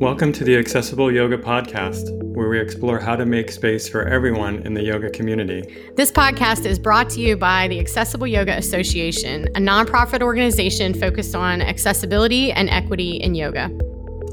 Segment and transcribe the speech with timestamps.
[0.00, 4.62] Welcome to the Accessible Yoga Podcast, where we explore how to make space for everyone
[4.62, 5.92] in the yoga community.
[5.94, 11.34] This podcast is brought to you by the Accessible Yoga Association, a nonprofit organization focused
[11.34, 13.70] on accessibility and equity in yoga.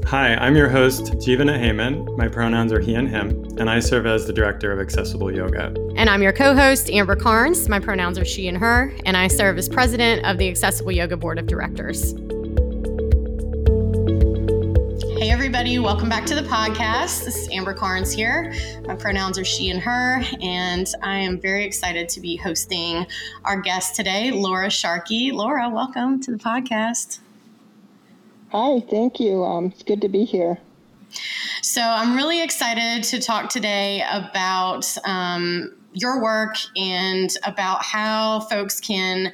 [0.06, 2.16] Hi, I'm your host, Jivana Heyman.
[2.16, 5.74] My pronouns are he and him, and I serve as the director of Accessible Yoga.
[5.96, 7.68] And I'm your co host, Amber Karnes.
[7.68, 11.18] My pronouns are she and her, and I serve as president of the Accessible Yoga
[11.18, 12.14] Board of Directors.
[15.18, 17.24] Hey, everybody, welcome back to the podcast.
[17.24, 18.54] This is Amber Karnes here.
[18.86, 23.04] My pronouns are she and her, and I am very excited to be hosting
[23.44, 25.32] our guest today, Laura Sharkey.
[25.32, 27.18] Laura, welcome to the podcast.
[28.52, 29.42] Hi, thank you.
[29.42, 30.56] Um, it's good to be here.
[31.62, 38.78] So, I'm really excited to talk today about um, your work and about how folks
[38.78, 39.32] can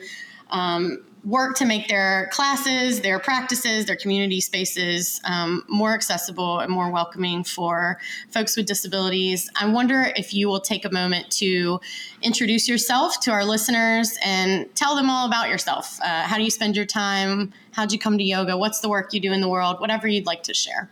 [0.49, 6.71] um, work to make their classes, their practices, their community spaces um, more accessible and
[6.71, 7.99] more welcoming for
[8.31, 9.51] folks with disabilities.
[9.59, 11.81] I wonder if you will take a moment to
[12.23, 15.99] introduce yourself to our listeners and tell them all about yourself.
[16.03, 17.53] Uh, how do you spend your time?
[17.73, 18.57] How'd you come to yoga?
[18.57, 19.81] What's the work you do in the world?
[19.81, 20.91] Whatever you'd like to share.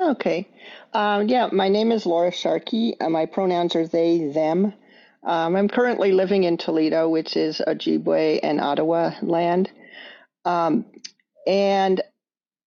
[0.00, 0.48] Okay.
[0.94, 2.98] Um, yeah, my name is Laura Sharkey.
[3.00, 4.72] Uh, my pronouns are they, them.
[5.22, 9.70] Um, I'm currently living in Toledo, which is Ojibwe and Ottawa land.
[10.44, 10.86] Um,
[11.46, 12.00] and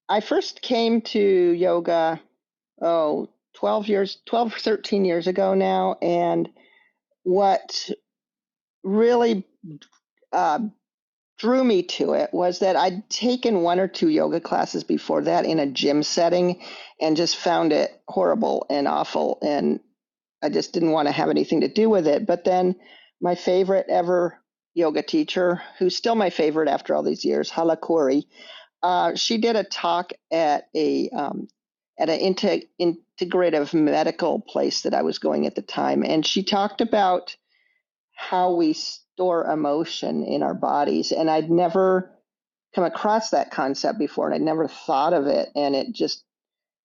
[0.08, 2.22] I first came to yoga,
[2.82, 5.96] oh, 12 years, 12, 13 years ago now.
[6.02, 6.50] And
[7.24, 7.90] what
[8.84, 9.46] really
[10.32, 10.60] uh,
[11.40, 15.46] drew me to it was that I'd taken one or two yoga classes before that
[15.46, 16.62] in a gym setting
[17.02, 19.80] and just found it horrible and awful and
[20.44, 22.28] I just didn't want to have anything to do with it.
[22.28, 22.76] But then
[23.22, 24.38] my favorite ever
[24.74, 28.24] yoga teacher, who's still my favorite after all these years, Hala Khouri,
[28.82, 31.48] uh, she did a talk at a um,
[31.98, 36.44] at an integ- integrative medical place that I was going at the time, and she
[36.44, 37.36] talked about
[38.14, 42.12] how we store emotion in our bodies, and I'd never
[42.76, 46.26] come across that concept before, and I'd never thought of it, and it just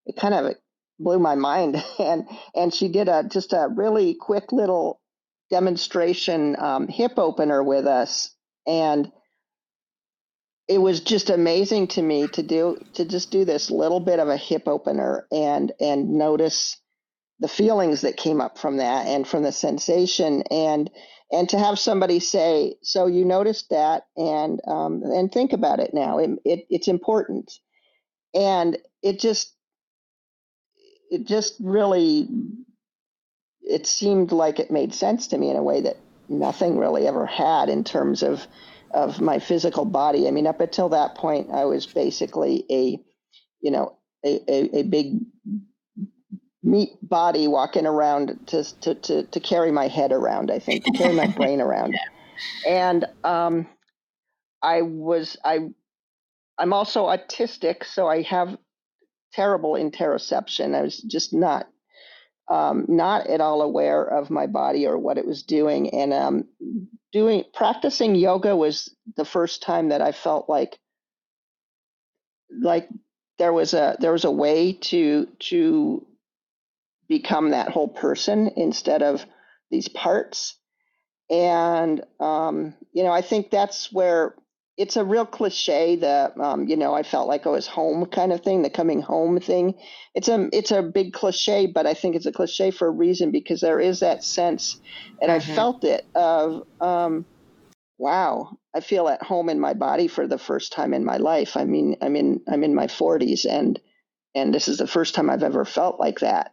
[0.06, 0.54] it kind of
[0.98, 1.82] blew my mind.
[1.98, 5.00] And and she did a just a really quick little
[5.50, 8.34] demonstration um, hip opener with us,
[8.66, 9.10] and
[10.69, 14.28] it was just amazing to me to do to just do this little bit of
[14.28, 16.76] a hip opener and and notice
[17.41, 20.42] the feelings that came up from that and from the sensation.
[20.50, 20.91] And
[21.32, 25.92] and to have somebody say so you noticed that and um, and think about it
[25.94, 26.19] now.
[26.19, 27.53] It, it, it's important.
[28.34, 29.54] And it just
[31.10, 32.28] it just really
[33.62, 35.98] it seemed like it made sense to me in a way that
[36.28, 38.46] nothing really ever had in terms of
[38.92, 40.26] of my physical body.
[40.26, 42.98] I mean, up until that point, I was basically a,
[43.60, 45.20] you know, a, a, a big
[46.62, 50.91] meat body walking around to, to, to, to, carry my head around, I think, to
[50.92, 51.97] carry my brain around.
[52.66, 53.68] And um,
[54.62, 55.68] I was, I,
[56.58, 58.56] I'm also autistic, so I have
[59.33, 60.75] terrible interoception.
[60.75, 61.69] I was just not
[62.50, 65.91] um, not at all aware of my body or what it was doing.
[65.91, 66.44] And um,
[67.12, 70.78] doing practicing yoga was the first time that I felt like
[72.62, 72.89] like
[73.39, 76.06] there was a there was a way to to
[77.09, 79.25] become that whole person instead of
[79.71, 80.59] these parts.
[81.31, 84.34] And um, you know, I think that's where
[84.78, 88.33] it's a real cliche that um, you know I felt like I was home kind
[88.33, 89.75] of thing, the coming home thing.
[90.15, 93.33] It's a it's a big cliche, but I think it's a cliche for a reason
[93.33, 94.81] because there is that sense,
[95.21, 95.53] and mm-hmm.
[95.53, 97.27] I felt it of um,
[97.99, 101.56] wow, I feel at home in my body for the first time in my life.
[101.56, 103.81] I mean, I'm in I'm in my 40s, and
[104.34, 106.53] and this is the first time I've ever felt like that.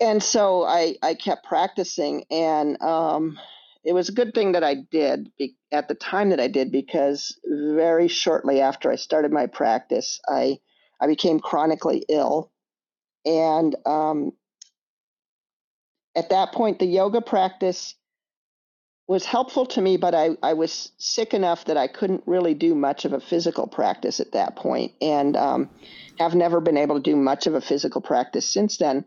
[0.00, 3.38] And so I I kept practicing, and um,
[3.84, 6.70] it was a good thing that I did be, at the time that I did
[6.70, 10.58] because very shortly after I started my practice, I
[11.00, 12.52] I became chronically ill,
[13.24, 14.32] and um,
[16.14, 17.94] at that point, the yoga practice
[19.08, 22.74] was helpful to me, but I, I was sick enough that I couldn't really do
[22.74, 25.70] much of a physical practice at that point, and um,
[26.18, 29.04] have never been able to do much of a physical practice since then.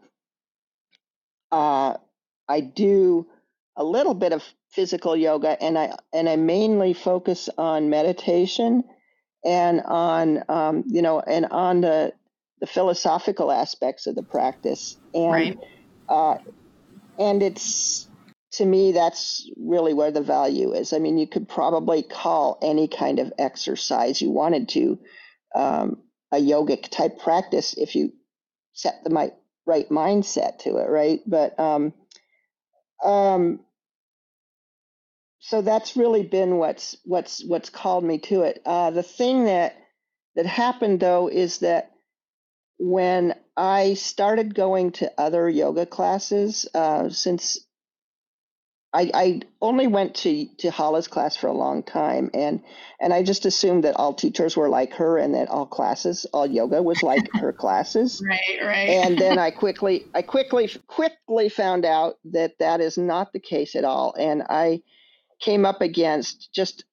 [1.52, 1.96] Uh,
[2.50, 3.28] I do
[3.78, 8.84] a little bit of physical yoga and I and I mainly focus on meditation
[9.44, 12.14] and on um, you know and on the
[12.62, 15.58] the philosophical aspects of the practice and right.
[16.10, 16.38] uh,
[17.20, 18.08] and it's
[18.56, 20.94] to me that's really where the value is.
[20.94, 24.98] I mean, you could probably call any kind of exercise you wanted to
[25.54, 25.98] um,
[26.32, 28.14] a yogic type practice if you
[28.74, 29.32] set the
[29.66, 31.20] right mindset to it, right?
[31.28, 31.94] But um,
[33.04, 33.60] um,
[35.48, 38.62] so that's really been what's what's what's called me to it.
[38.66, 39.78] Uh, the thing that
[40.36, 41.92] that happened though is that
[42.80, 47.60] when I started going to other yoga classes, uh, since
[48.92, 52.64] I, I only went to to Hala's class for a long time, and
[53.00, 56.48] and I just assumed that all teachers were like her, and that all classes, all
[56.48, 58.20] yoga was like her classes.
[58.28, 58.90] Right, right.
[58.90, 63.76] And then I quickly, I quickly, quickly found out that that is not the case
[63.76, 64.82] at all, and I
[65.46, 66.86] came up against just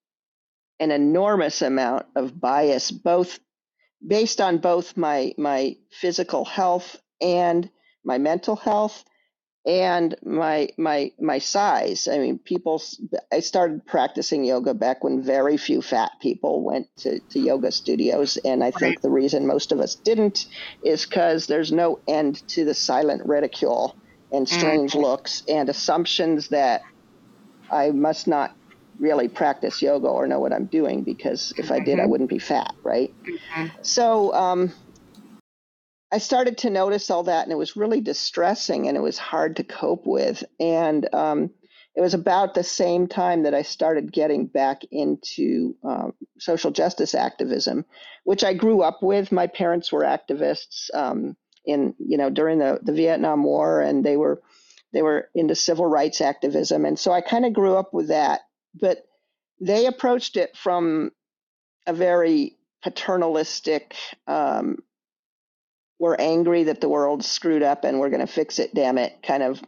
[0.78, 3.40] an enormous amount of bias, both
[4.06, 7.70] based on both my my physical health and
[8.04, 9.04] my mental health
[9.64, 12.82] and my my my size i mean people
[13.30, 18.36] i started practicing yoga back when very few fat people went to, to yoga studios
[18.44, 18.74] and i right.
[18.74, 20.46] think the reason most of us didn't
[20.82, 23.94] is because there's no end to the silent ridicule
[24.32, 24.50] and mm.
[24.50, 25.02] strange mm.
[25.02, 26.82] looks and assumptions that
[27.72, 28.56] i must not
[28.98, 32.10] really practice yoga or know what i'm doing because if i did i mm-hmm.
[32.10, 33.66] wouldn't be fat right mm-hmm.
[33.82, 34.72] so um,
[36.12, 39.56] I started to notice all that, and it was really distressing and it was hard
[39.56, 40.44] to cope with.
[40.60, 41.50] And um,
[41.96, 47.14] it was about the same time that I started getting back into um, social justice
[47.14, 47.86] activism,
[48.24, 49.32] which I grew up with.
[49.32, 51.34] My parents were activists um,
[51.64, 54.42] in, you know, during the, the Vietnam War, and they were
[54.92, 58.40] they were into civil rights activism, and so I kind of grew up with that.
[58.80, 59.04] But
[59.60, 61.12] they approached it from
[61.86, 63.94] a very paternalistic
[64.26, 64.78] um,
[66.02, 69.22] we're angry that the world's screwed up and we're going to fix it, damn it,
[69.22, 69.62] kind of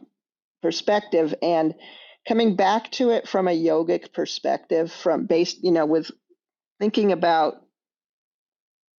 [0.61, 1.33] perspective.
[1.41, 1.73] And
[2.27, 6.11] coming back to it from a yogic perspective, from based, you know, with
[6.77, 7.55] thinking about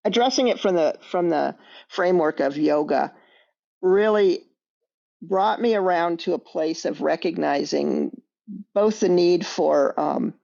[0.02, 1.54] addressing it from the from the
[1.88, 3.12] framework of yoga,
[3.82, 4.40] really
[5.22, 8.20] brought me around to a place of recognizing
[8.74, 10.34] both the need for um,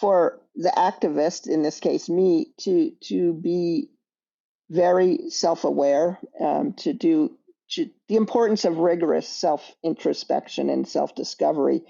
[0.00, 3.90] for the activist, in this case me, to to be
[4.70, 7.36] very self-aware um, to do
[7.70, 11.82] to, the importance of rigorous self-introspection and self-discovery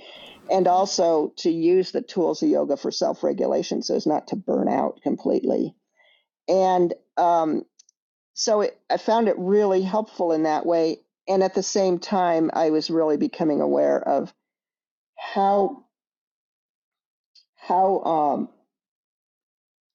[0.50, 4.68] and also to use the tools of yoga for self-regulation so as not to burn
[4.68, 5.74] out completely.
[6.48, 7.64] And um,
[8.34, 12.50] so it, i found it really helpful in that way and at the same time
[12.54, 14.32] i was really becoming aware of
[15.16, 15.84] how
[17.56, 18.48] how um,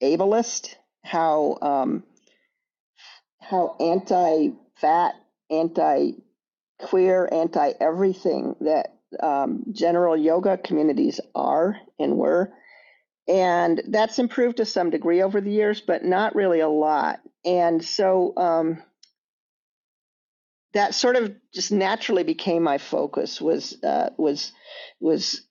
[0.02, 2.04] ableist how um,
[3.44, 5.16] how anti-fat,
[5.52, 12.52] anti-queer, anti-everything that um, general yoga communities are and were.
[13.28, 17.20] And that's improved to some degree over the years, but not really a lot.
[17.46, 18.82] And so um,
[20.74, 24.52] that sort of just naturally became my focus was uh, was
[25.00, 25.42] was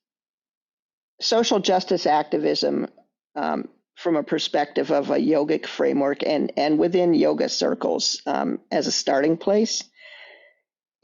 [1.20, 2.88] social justice activism
[3.36, 8.86] um, from a perspective of a yogic framework and and within yoga circles um, as
[8.86, 9.84] a starting place.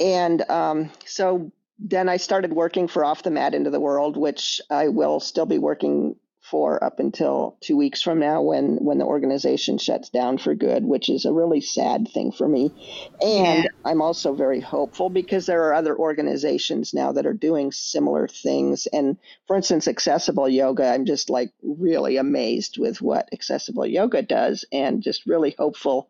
[0.00, 4.60] And um, so then I started working for Off the Mat into the World, which
[4.70, 6.16] I will still be working
[6.50, 10.84] for up until two weeks from now when when the organization shuts down for good,
[10.84, 12.72] which is a really sad thing for me.
[13.20, 13.70] And yeah.
[13.84, 18.86] I'm also very hopeful because there are other organizations now that are doing similar things.
[18.86, 24.64] And for instance, accessible yoga, I'm just like really amazed with what accessible yoga does
[24.72, 26.08] and just really hopeful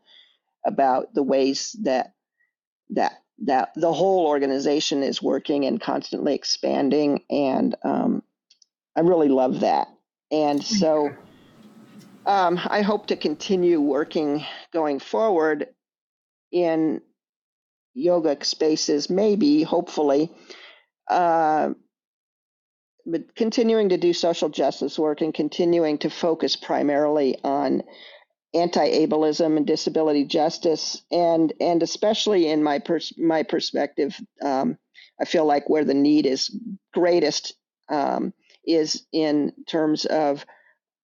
[0.65, 2.15] about the ways that
[2.91, 8.23] that that the whole organization is working and constantly expanding and um,
[8.97, 9.89] I really love that.
[10.31, 11.11] And so
[12.27, 15.69] um, I hope to continue working going forward
[16.53, 17.01] in
[17.95, 20.31] yoga spaces, maybe, hopefully,
[21.09, 21.71] uh,
[23.07, 27.83] but continuing to do social justice work and continuing to focus primarily on
[28.55, 34.77] anti-ableism and disability justice, and and especially in my pers- my perspective, um,
[35.21, 36.55] I feel like where the need is
[36.93, 37.55] greatest
[37.89, 38.35] um,
[38.69, 40.45] is in terms of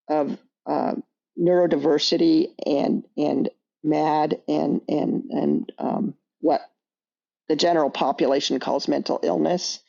[0.08, 0.94] of uh,
[1.38, 3.50] neurodiversity and and
[3.82, 6.60] MAD and and and um, what
[7.48, 9.80] the general population calls mental illness,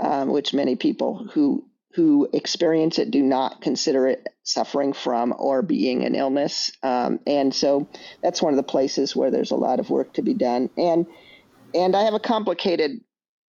[0.00, 5.62] um, which many people who who experience it do not consider it suffering from or
[5.62, 6.70] being an illness.
[6.82, 7.88] Um, and so
[8.22, 10.70] that's one of the places where there's a lot of work to be done.
[10.76, 11.06] And
[11.74, 13.00] and I have a complicated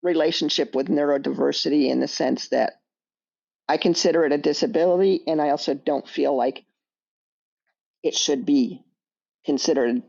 [0.03, 2.74] relationship with neurodiversity in the sense that
[3.67, 6.63] I consider it a disability, and I also don't feel like
[8.03, 8.84] it should be
[9.45, 10.03] considered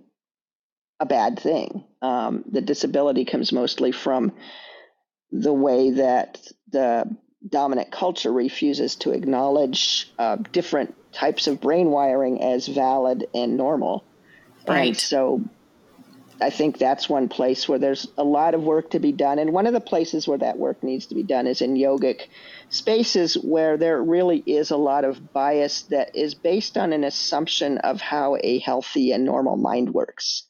[1.00, 1.84] a bad thing.
[2.02, 4.32] Um, the disability comes mostly from
[5.30, 12.42] the way that the dominant culture refuses to acknowledge uh, different types of brain wiring
[12.42, 14.04] as valid and normal.
[14.66, 14.88] Right.
[14.88, 15.42] And so
[16.40, 19.38] I think that's one place where there's a lot of work to be done.
[19.38, 22.26] And one of the places where that work needs to be done is in yogic
[22.68, 27.78] spaces where there really is a lot of bias that is based on an assumption
[27.78, 30.44] of how a healthy and normal mind works.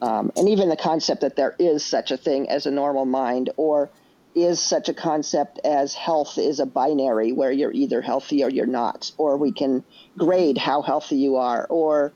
[0.00, 3.50] Um, and even the concept that there is such a thing as a normal mind
[3.56, 3.90] or
[4.34, 8.66] is such a concept as health is a binary where you're either healthy or you're
[8.66, 9.84] not, or we can
[10.16, 12.12] grade how healthy you are, or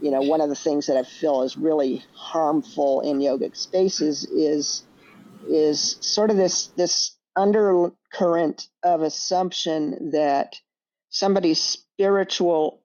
[0.00, 4.24] you know, one of the things that I feel is really harmful in yogic spaces
[4.24, 4.82] is
[5.48, 10.56] is sort of this this undercurrent of assumption that
[11.10, 12.82] somebody's spiritual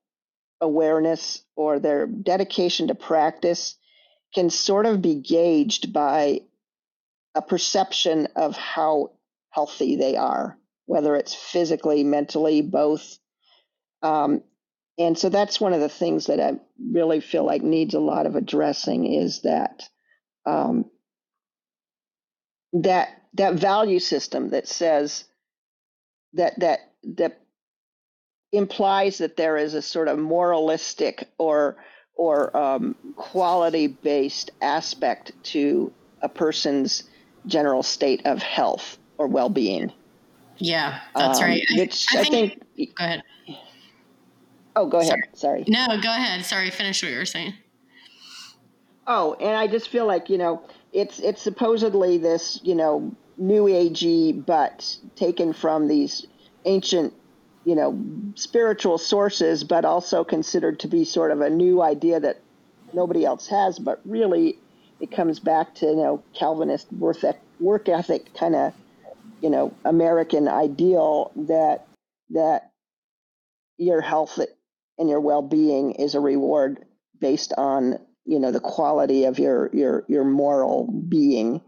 [0.61, 3.75] awareness or their dedication to practice
[4.33, 6.41] can sort of be gauged by
[7.35, 9.11] a perception of how
[9.49, 13.17] healthy they are, whether it's physically, mentally, both.
[14.01, 14.43] Um,
[14.97, 16.59] and so that's one of the things that I
[16.91, 19.83] really feel like needs a lot of addressing is that
[20.45, 20.85] um,
[22.73, 25.25] that that value system that says
[26.33, 26.79] that that
[27.17, 27.41] that
[28.51, 31.77] implies that there is a sort of moralistic or
[32.15, 37.03] or um, quality based aspect to a person's
[37.45, 39.93] general state of health or well being.
[40.57, 41.63] Yeah, that's um, right.
[41.75, 43.23] Which I, I think, think, Go ahead.
[44.77, 45.21] Oh, go ahead.
[45.33, 45.63] Sorry.
[45.67, 46.45] No, go ahead.
[46.45, 47.55] Sorry, finish what you were saying.
[49.07, 50.61] Oh, and I just feel like you know
[50.93, 56.27] it's it's supposedly this you know new agey, but taken from these
[56.65, 57.11] ancient
[57.65, 57.99] you know
[58.35, 62.39] spiritual sources, but also considered to be sort of a new idea that
[62.93, 63.79] nobody else has.
[63.79, 64.59] But really,
[64.99, 67.17] it comes back to you know Calvinist work
[67.59, 68.73] work ethic kind of
[69.41, 71.87] you know American ideal that
[72.29, 72.69] that
[73.77, 74.39] your health
[74.97, 76.85] and your well-being is a reward
[77.19, 81.61] based on you know the quality of your your your moral being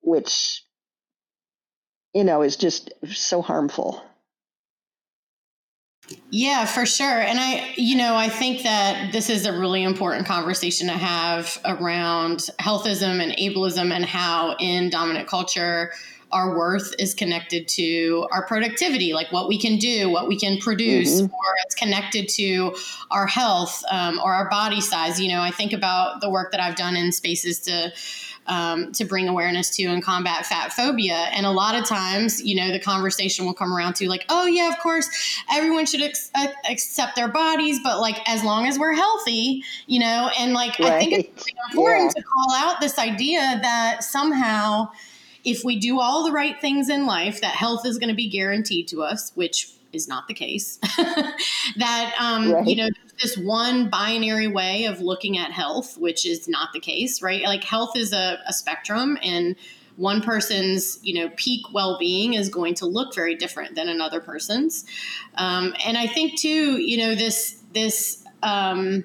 [0.00, 0.64] which
[2.14, 4.02] you know is just so harmful
[6.30, 7.20] yeah, for sure.
[7.20, 11.58] And I, you know, I think that this is a really important conversation to have
[11.64, 15.92] around healthism and ableism and how in dominant culture
[16.30, 20.58] our worth is connected to our productivity, like what we can do, what we can
[20.58, 21.32] produce, mm-hmm.
[21.32, 22.74] or it's connected to
[23.10, 25.20] our health um, or our body size.
[25.20, 27.92] You know, I think about the work that I've done in spaces to
[28.48, 31.28] um, to bring awareness to and combat fat phobia.
[31.32, 34.46] And a lot of times, you know, the conversation will come around to like, oh,
[34.46, 35.08] yeah, of course,
[35.52, 36.30] everyone should ex-
[36.68, 40.92] accept their bodies, but like as long as we're healthy, you know, and like right.
[40.92, 42.22] I think it's really important yeah.
[42.22, 44.88] to call out this idea that somehow
[45.48, 48.28] if we do all the right things in life, that health is going to be
[48.28, 50.78] guaranteed to us, which is not the case.
[51.76, 52.66] that um, right.
[52.66, 52.88] you know,
[53.22, 57.42] this one binary way of looking at health, which is not the case, right?
[57.42, 59.56] Like health is a, a spectrum, and
[59.96, 64.84] one person's you know peak well-being is going to look very different than another person's.
[65.36, 69.04] Um, and I think too, you know, this this um,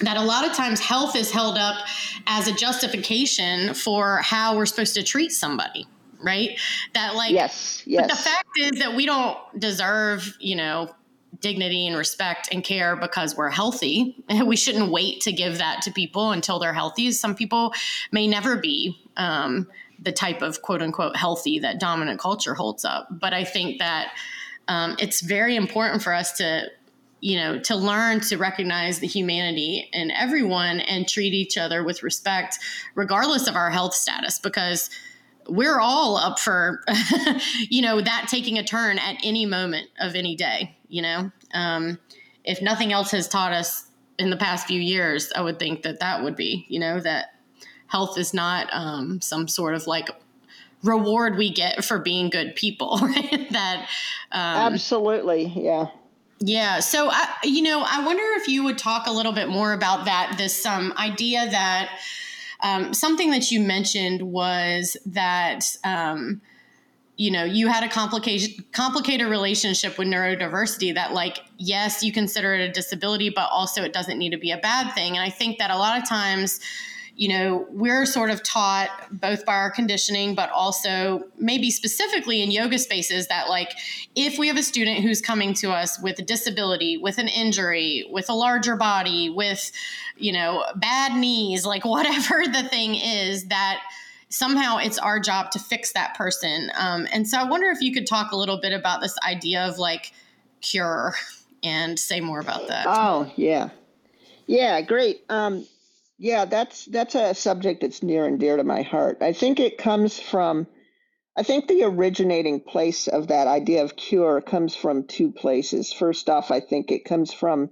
[0.00, 1.86] that a lot of times health is held up
[2.26, 5.86] as a justification for how we're supposed to treat somebody
[6.20, 6.58] right?
[6.94, 10.90] That like yes yes but the fact is that we don't deserve you know
[11.40, 14.16] dignity and respect and care because we're healthy.
[14.44, 17.12] We shouldn't wait to give that to people until they're healthy.
[17.12, 17.72] Some people
[18.12, 19.68] may never be um,
[20.00, 23.08] the type of quote unquote healthy that dominant culture holds up.
[23.10, 24.14] But i think that
[24.68, 26.68] um, it's very important for us to
[27.20, 32.02] you know, to learn to recognize the humanity in everyone and treat each other with
[32.02, 32.58] respect,
[32.94, 34.90] regardless of our health status, because
[35.48, 36.84] we're all up for,
[37.68, 41.32] you know, that taking a turn at any moment of any day, you know.
[41.54, 41.98] Um,
[42.44, 46.00] if nothing else has taught us in the past few years, I would think that
[46.00, 47.34] that would be, you know, that
[47.86, 50.08] health is not um, some sort of like
[50.84, 53.50] reward we get for being good people, right?
[53.50, 53.88] that
[54.30, 55.88] um, absolutely, yeah
[56.40, 56.80] yeah.
[56.80, 60.04] So, I, you know, I wonder if you would talk a little bit more about
[60.04, 60.34] that.
[60.38, 61.98] This um, idea that
[62.60, 65.64] um, something that you mentioned was that.
[65.84, 66.40] Um,
[67.18, 72.54] you know you had a complicated complicated relationship with neurodiversity that like yes you consider
[72.54, 75.28] it a disability but also it doesn't need to be a bad thing and i
[75.28, 76.60] think that a lot of times
[77.18, 82.52] you know, we're sort of taught both by our conditioning, but also maybe specifically in
[82.52, 83.72] yoga spaces that, like,
[84.14, 88.08] if we have a student who's coming to us with a disability, with an injury,
[88.12, 89.72] with a larger body, with,
[90.16, 93.82] you know, bad knees, like whatever the thing is, that
[94.28, 96.70] somehow it's our job to fix that person.
[96.78, 99.66] Um, and so I wonder if you could talk a little bit about this idea
[99.66, 100.12] of like
[100.60, 101.14] cure
[101.64, 102.86] and say more about that.
[102.88, 103.70] Oh, yeah.
[104.46, 105.24] Yeah, great.
[105.28, 105.66] Um,
[106.18, 109.18] yeah, that's that's a subject that's near and dear to my heart.
[109.22, 110.66] I think it comes from
[111.36, 115.92] I think the originating place of that idea of cure comes from two places.
[115.92, 117.70] First off, I think it comes from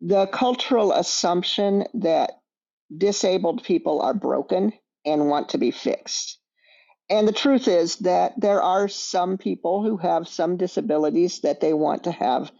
[0.00, 2.40] the cultural assumption that
[2.96, 4.72] disabled people are broken
[5.04, 6.38] and want to be fixed.
[7.10, 11.74] And the truth is that there are some people who have some disabilities that they
[11.74, 12.50] want to have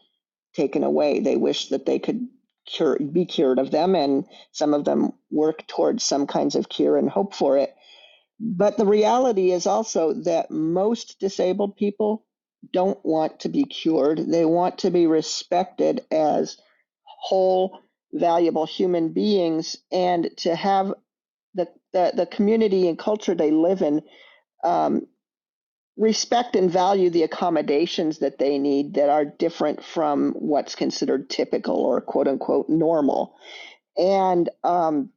[0.54, 1.20] taken away.
[1.20, 2.28] They wish that they could
[2.68, 6.96] cure, be cured of them, and some of them work towards some kinds of cure
[6.96, 7.74] and hope for it.
[8.40, 12.24] But the reality is also that most disabled people
[12.72, 14.18] don't want to be cured.
[14.30, 16.56] They want to be respected as
[17.04, 17.80] whole,
[18.12, 20.94] valuable human beings and to have
[21.54, 24.02] the, the, the community and culture they live in
[24.64, 25.06] um,
[25.98, 31.76] respect and value the accommodations that they need that are different from what's considered typical
[31.76, 33.36] or quote unquote normal.
[33.96, 35.10] And um,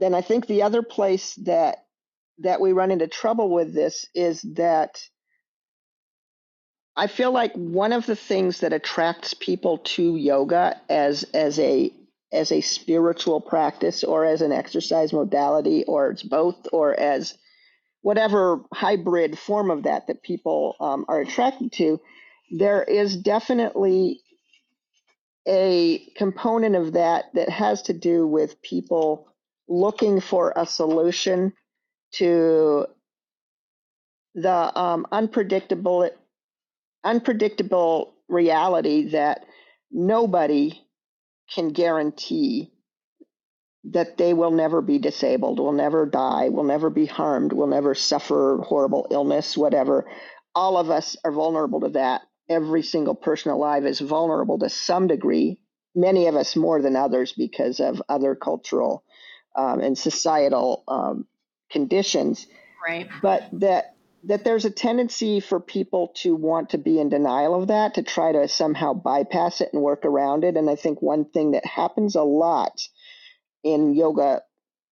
[0.00, 1.84] then I think the other place that
[2.38, 5.02] that we run into trouble with this is that
[6.96, 11.92] I feel like one of the things that attracts people to yoga as as a
[12.32, 17.36] as a spiritual practice or as an exercise modality or it's both or as
[18.02, 22.00] whatever hybrid form of that that people um, are attracted to,
[22.50, 24.20] there is definitely
[25.46, 29.28] a component of that that has to do with people
[29.68, 31.52] looking for a solution
[32.12, 32.86] to
[34.34, 36.08] the um, unpredictable
[37.04, 39.44] unpredictable reality that
[39.90, 40.80] nobody
[41.54, 42.70] can guarantee
[43.92, 47.94] that they will never be disabled, will never die, will never be harmed, will never
[47.94, 50.10] suffer horrible illness, whatever.
[50.54, 52.22] All of us are vulnerable to that.
[52.48, 55.58] Every single person alive is vulnerable to some degree,
[55.94, 59.04] many of us more than others because of other cultural
[59.56, 61.26] um, and societal um,
[61.70, 62.46] conditions.
[62.86, 63.08] Right.
[63.22, 67.68] But that that there's a tendency for people to want to be in denial of
[67.68, 70.56] that, to try to somehow bypass it and work around it.
[70.56, 72.80] And I think one thing that happens a lot
[73.74, 74.42] in yoga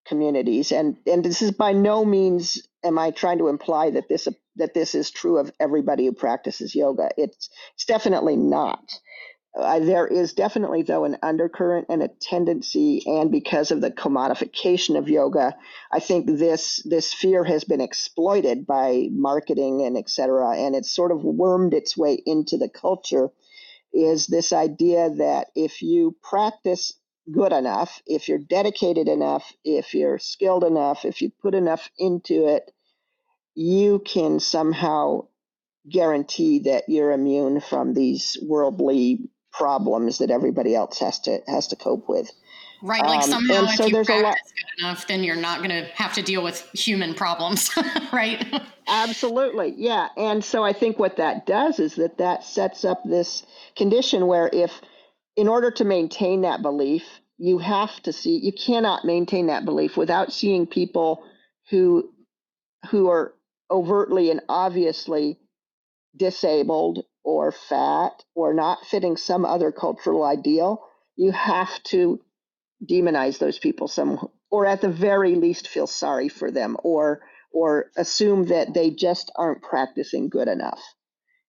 [0.07, 0.73] communities.
[0.73, 4.75] And and this is by no means am i trying to imply that this that
[4.75, 7.11] this is true of everybody who practices yoga.
[7.17, 8.81] It's it's definitely not.
[9.59, 14.99] Uh, there is definitely though an undercurrent and a tendency and because of the commodification
[14.99, 15.57] of yoga
[15.91, 20.95] i think this this fear has been exploited by marketing and et cetera and it's
[20.95, 23.31] sort of wormed its way into the culture
[23.95, 26.93] is this idea that if you practice
[27.31, 32.47] good enough, if you're dedicated enough, if you're skilled enough, if you put enough into
[32.49, 32.71] it,
[33.55, 35.27] you can somehow
[35.89, 41.77] guarantee that you're immune from these worldly problems that everybody else has to has to
[41.77, 42.31] cope with.
[42.83, 45.71] Right, like um, somehow if so you practice lot, good enough, then you're not going
[45.71, 47.71] to have to deal with human problems,
[48.13, 48.45] right?
[48.87, 50.09] Absolutely, yeah.
[50.17, 53.45] And so I think what that does is that that sets up this
[53.77, 54.73] condition where if
[55.37, 57.05] in order to maintain that belief,
[57.39, 61.23] you have to see you cannot maintain that belief without seeing people
[61.71, 62.11] who
[62.91, 63.35] who are
[63.71, 65.39] overtly and obviously
[66.17, 70.83] disabled or fat or not fitting some other cultural ideal.
[71.17, 72.21] You have to
[72.89, 77.21] demonize those people some or at the very least feel sorry for them or
[77.53, 80.81] or assume that they just aren't practicing good enough.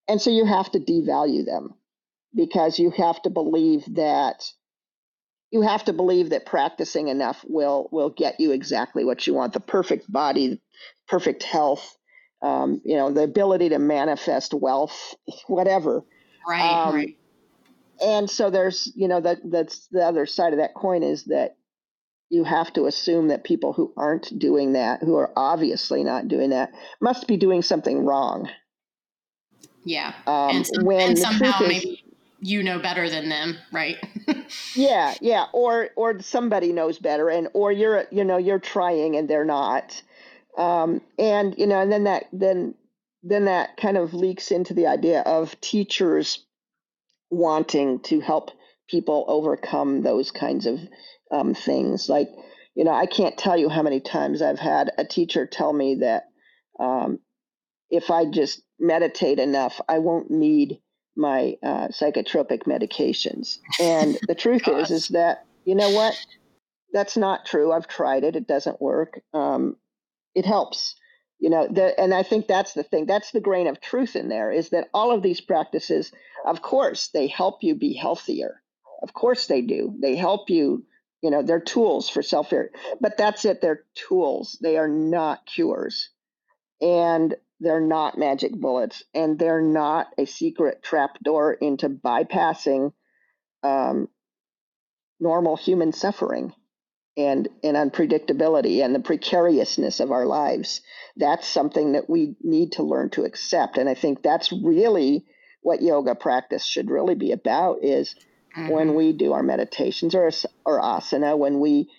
[0.08, 1.76] And so you have to devalue them
[2.36, 4.44] because you have to believe that
[5.52, 9.54] you have to believe that practicing enough will will get you exactly what you want.
[9.54, 10.62] The perfect body
[11.08, 11.98] perfect health
[12.42, 15.16] um, you know the ability to manifest wealth
[15.48, 16.04] whatever.
[16.48, 17.18] Right um, right.
[18.04, 21.58] and so there's you know that that's the other side of that coin is that
[22.30, 26.50] you have to assume that people who aren't doing that who are obviously not doing
[26.50, 28.50] that must be doing something wrong.
[29.84, 32.04] Yeah um, and, some, when and somehow maybe
[32.40, 33.98] you know better than them, right?
[34.76, 39.28] yeah, yeah, or or somebody knows better, and or you're you know you're trying and
[39.28, 40.02] they're not,
[40.58, 42.76] um, and you know, and then that then
[43.24, 46.46] then that kind of leaks into the idea of teachers
[47.30, 48.52] wanting to help
[48.90, 50.80] people overcome those kinds of
[51.32, 52.30] um, things, like
[52.76, 55.96] you know, I can't tell you how many times I've had a teacher tell me
[56.02, 56.26] that
[56.80, 57.20] um,
[57.90, 60.80] if I just meditate enough, I won't need
[61.18, 63.58] my uh, psychotropic medications.
[63.80, 66.18] And the truth is, is that you know what?
[66.94, 67.74] That's not true.
[67.74, 68.36] I've tried it.
[68.36, 69.20] It doesn't work.
[69.34, 69.76] Um,
[70.34, 70.96] it helps,
[71.40, 71.68] you know.
[71.68, 73.06] The, and I think that's the thing.
[73.06, 74.52] That's the grain of truth in there.
[74.52, 76.14] Is that all of these practices,
[76.46, 78.62] of course, they help you be healthier.
[79.04, 79.94] Of course, they do.
[80.02, 80.86] They help you.
[81.22, 82.72] You know, they're tools for self care.
[83.02, 83.60] But that's it.
[83.60, 84.58] They're tools.
[84.62, 86.10] They are not cures.
[86.80, 92.94] And they're not magic bullets, and they're not a secret trap door into bypassing
[93.64, 94.08] um,
[95.20, 96.54] normal human suffering
[97.18, 100.82] and, and unpredictability and the precariousness of our lives.
[101.16, 103.78] That's something that we need to learn to accept.
[103.78, 105.26] And I think that's really
[105.62, 108.14] what yoga practice should really be about is
[108.56, 108.70] mm-hmm.
[108.70, 110.30] when we do our meditations or,
[110.64, 111.90] or asana, when we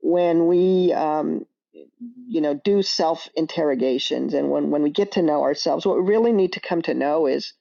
[0.00, 2.06] when we um, Mm-hmm.
[2.28, 6.08] you know do self interrogations and when when we get to know ourselves what we
[6.08, 7.52] really need to come to know is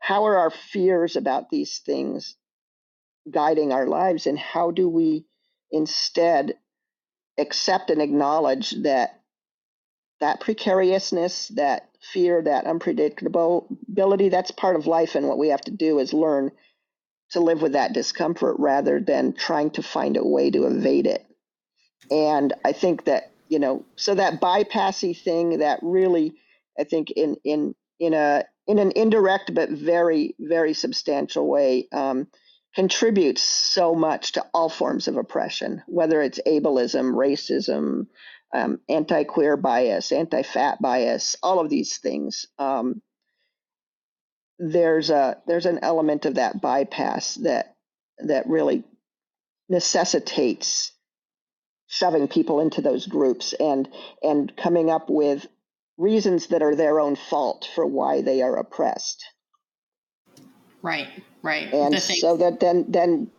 [0.00, 2.36] how are our fears about these things
[3.30, 4.26] guiding our lives?
[4.26, 5.24] And how do we
[5.70, 6.54] instead
[7.38, 9.20] accept and acknowledge that
[10.20, 15.16] that precariousness that fear that unpredictability that's part of life.
[15.16, 16.52] And what we have to do is learn
[17.30, 21.26] to live with that discomfort rather than trying to find a way to evade it.
[22.10, 26.34] And i think that you know, so that bypassy thing that really,
[26.78, 32.28] I think, in in in a in an indirect but very very substantial way, um,
[32.74, 38.06] contributes so much to all forms of oppression, whether it's ableism, racism,
[38.54, 42.46] um, anti-queer bias, anti-fat bias, all of these things.
[42.58, 43.02] Um,
[44.58, 47.74] there's a there's an element of that bypass that
[48.18, 48.84] that really
[49.68, 50.92] necessitates
[51.86, 53.88] shoving people into those groups and
[54.22, 55.46] and coming up with
[55.96, 59.24] reasons that are their own fault for why they are oppressed.
[60.82, 61.08] Right,
[61.42, 61.72] right.
[61.72, 63.30] And so that then then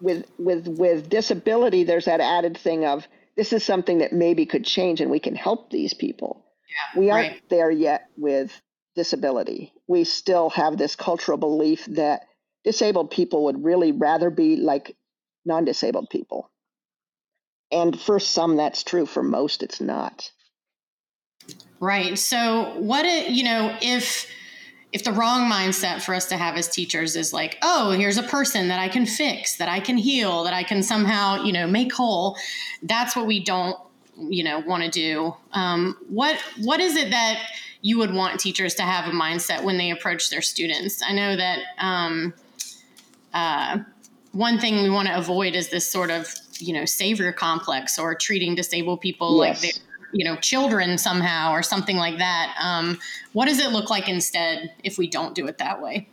[0.00, 4.64] with with with disability there's that added thing of this is something that maybe could
[4.64, 6.44] change and we can help these people.
[6.68, 7.42] Yeah, we aren't right.
[7.48, 8.60] there yet with
[8.94, 9.72] disability.
[9.86, 12.22] We still have this cultural belief that
[12.64, 14.96] disabled people would really rather be like
[15.50, 16.50] non disabled people.
[17.70, 19.04] And for some, that's true.
[19.04, 20.30] For most, it's not.
[21.78, 22.18] Right.
[22.18, 24.26] So, what, it, you know, if,
[24.92, 28.22] if the wrong mindset for us to have as teachers is like, oh, here's a
[28.22, 31.66] person that I can fix, that I can heal, that I can somehow, you know,
[31.66, 32.36] make whole,
[32.82, 33.76] that's what we don't,
[34.16, 35.34] you know, want to do.
[35.52, 37.42] Um, what what is it that
[37.80, 41.02] you would want teachers to have a mindset when they approach their students?
[41.02, 42.34] I know that um,
[43.32, 43.78] uh,
[44.32, 48.14] one thing we want to avoid is this sort of you know savior complex or
[48.14, 49.62] treating disabled people yes.
[49.62, 52.98] like they're you know children somehow or something like that um,
[53.32, 56.08] what does it look like instead if we don't do it that way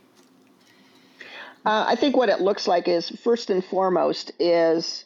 [1.64, 5.04] uh, i think what it looks like is first and foremost is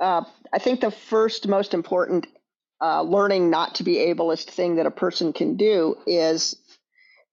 [0.00, 2.26] uh, i think the first most important
[2.80, 6.56] uh, learning not to be ableist thing that a person can do is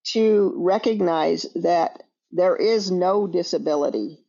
[0.04, 4.20] to recognize that there is no disability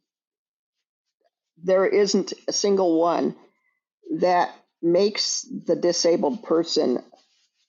[1.63, 3.37] there isn't a single one
[4.19, 7.03] that makes the disabled person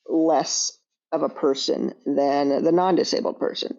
[0.07, 0.77] less
[1.11, 3.77] of a person than the non disabled person.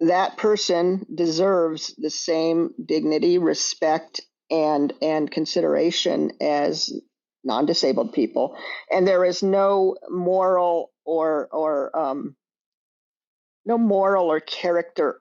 [0.00, 6.90] That person deserves the same dignity, respect, and, and consideration as
[7.44, 8.56] non disabled people.
[8.90, 12.36] And there is no moral or, or um,
[13.64, 15.20] no moral or character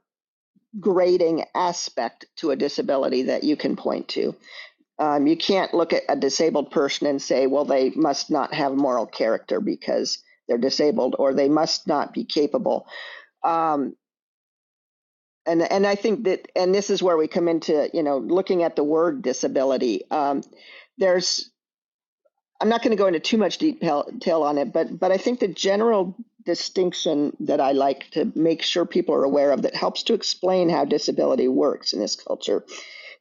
[0.78, 4.36] grading aspect to a disability that you can point to.
[5.00, 8.74] Um, you can't look at a disabled person and say, well, they must not have
[8.74, 12.88] moral character because they're disabled, or they must not be capable.
[13.44, 13.96] Um,
[15.46, 18.64] and and I think that, and this is where we come into, you know, looking
[18.64, 20.04] at the word disability.
[20.12, 20.44] Um,
[20.98, 21.50] there's,
[22.60, 25.18] I'm not going to go into too much detail, detail on it, but but I
[25.18, 29.75] think the general distinction that I like to make sure people are aware of that
[29.75, 32.65] helps to explain how disability works in this culture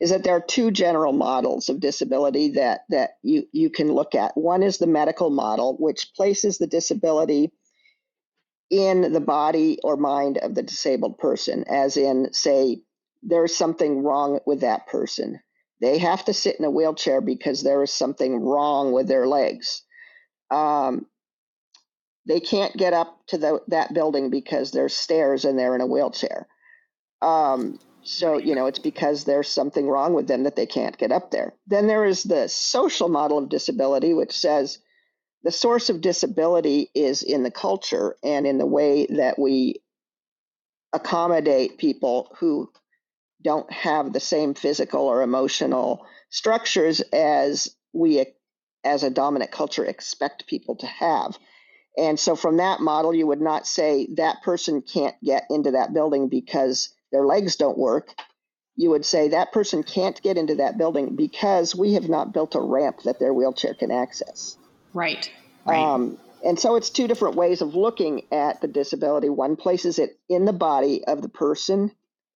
[0.00, 4.14] is that there are two general models of disability that that you you can look
[4.14, 4.36] at.
[4.36, 7.50] One is the medical model, which places the disability
[8.70, 12.82] in the body or mind of the disabled person, as in, say,
[13.22, 15.40] there's something wrong with that person.
[15.80, 19.82] They have to sit in a wheelchair because there is something wrong with their legs.
[20.50, 21.06] Um,
[22.28, 25.86] they can't get up to the, that building because there's stairs and they're in a
[25.86, 26.46] wheelchair.
[27.22, 31.12] Um, So, you know, it's because there's something wrong with them that they can't get
[31.12, 31.52] up there.
[31.66, 34.78] Then there is the social model of disability, which says
[35.42, 39.82] the source of disability is in the culture and in the way that we
[40.92, 42.70] accommodate people who
[43.42, 48.24] don't have the same physical or emotional structures as we
[48.84, 51.36] as a dominant culture expect people to have.
[51.98, 55.92] And so from that model you would not say that person can't get into that
[55.92, 58.14] building because their legs don't work.
[58.76, 62.54] You would say that person can't get into that building because we have not built
[62.54, 64.56] a ramp that their wheelchair can access.
[64.94, 65.30] Right.
[65.66, 65.76] Right.
[65.76, 69.28] Um, and so it's two different ways of looking at the disability.
[69.28, 71.90] One places it in the body of the person,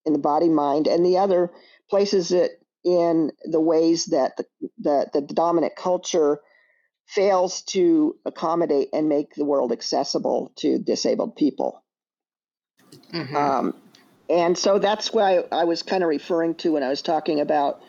[0.05, 1.53] in the body mind, and the other
[1.89, 4.45] places it in the ways that the,
[4.81, 6.41] the, the dominant culture
[7.07, 11.83] fails to accommodate and make the world accessible to disabled people.
[13.13, 13.37] Mm-hmm.
[13.37, 13.75] Um,
[14.29, 17.83] and so that's why I was kind of referring to when I was talking about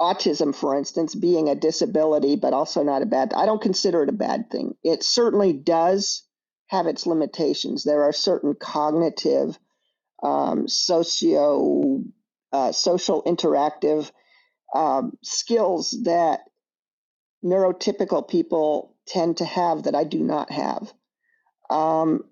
[0.00, 3.32] autism, for instance, being a disability, but also not a bad.
[3.34, 4.74] I don't consider it a bad thing.
[4.82, 6.24] It certainly does
[6.68, 7.84] have its limitations.
[7.84, 9.58] There are certain cognitive,
[10.22, 12.02] um, socio,
[12.52, 14.10] uh, social, interactive
[14.74, 16.40] um, skills that
[17.44, 20.92] neurotypical people tend to have that I do not have.
[21.70, 22.24] Um,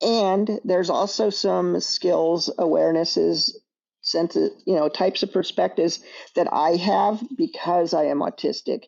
[0.00, 3.52] and there's also some skills, awarenesses,
[4.00, 6.00] senses, you know, types of perspectives
[6.34, 8.84] that I have because I am autistic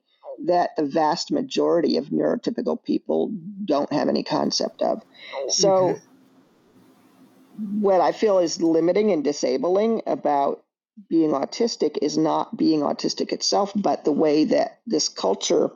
[0.46, 3.32] that the vast majority of neurotypical people
[3.64, 5.02] don't have any concept of.
[5.48, 5.98] So,
[7.80, 10.64] what I feel is limiting and disabling about
[11.08, 15.70] being autistic is not being autistic itself, but the way that this culture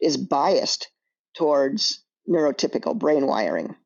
[0.00, 0.88] is biased
[1.36, 3.76] towards neurotypical brain wiring.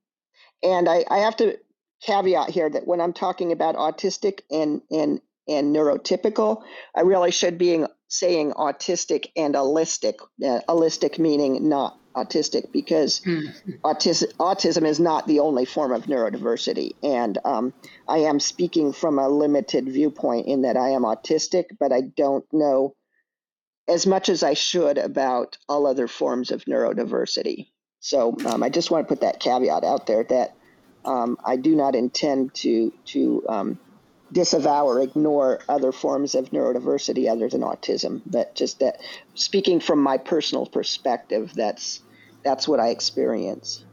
[0.62, 1.58] And I, I have to
[2.02, 6.62] caveat here that when I'm talking about autistic and and and neurotypical,
[6.96, 10.14] I really should be saying autistic and allistic.
[10.42, 10.60] Uh,
[11.18, 13.70] meaning not autistic because mm-hmm.
[13.84, 16.92] autism, autism is not the only form of neurodiversity.
[17.02, 17.72] And um,
[18.08, 22.44] I am speaking from a limited viewpoint in that I am autistic, but I don't
[22.52, 22.94] know
[23.88, 27.68] as much as I should about all other forms of neurodiversity.
[28.00, 30.54] So um, I just want to put that caveat out there that
[31.04, 33.78] um, I do not intend to to um,
[34.34, 39.00] disavow or ignore other forms of neurodiversity other than autism, but just that
[39.34, 42.02] speaking from my personal perspective, that's
[42.42, 43.84] that's what I experience.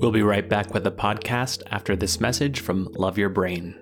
[0.00, 3.74] We'll be right back with the podcast after this message from Love Your Brain.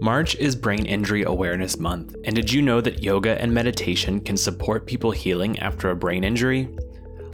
[0.00, 4.36] March is Brain Injury Awareness Month, and did you know that yoga and meditation can
[4.36, 6.68] support people healing after a brain injury?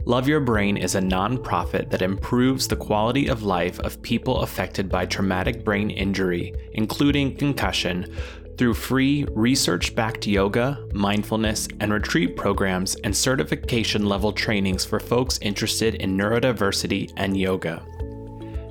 [0.07, 4.87] Love Your Brain is a nonprofit that improves the quality of life of people affected
[4.87, 8.05] by traumatic brain injury, including concussion,
[8.55, 15.39] through free research backed yoga, mindfulness, and retreat programs and certification level trainings for folks
[15.41, 17.83] interested in neurodiversity and yoga.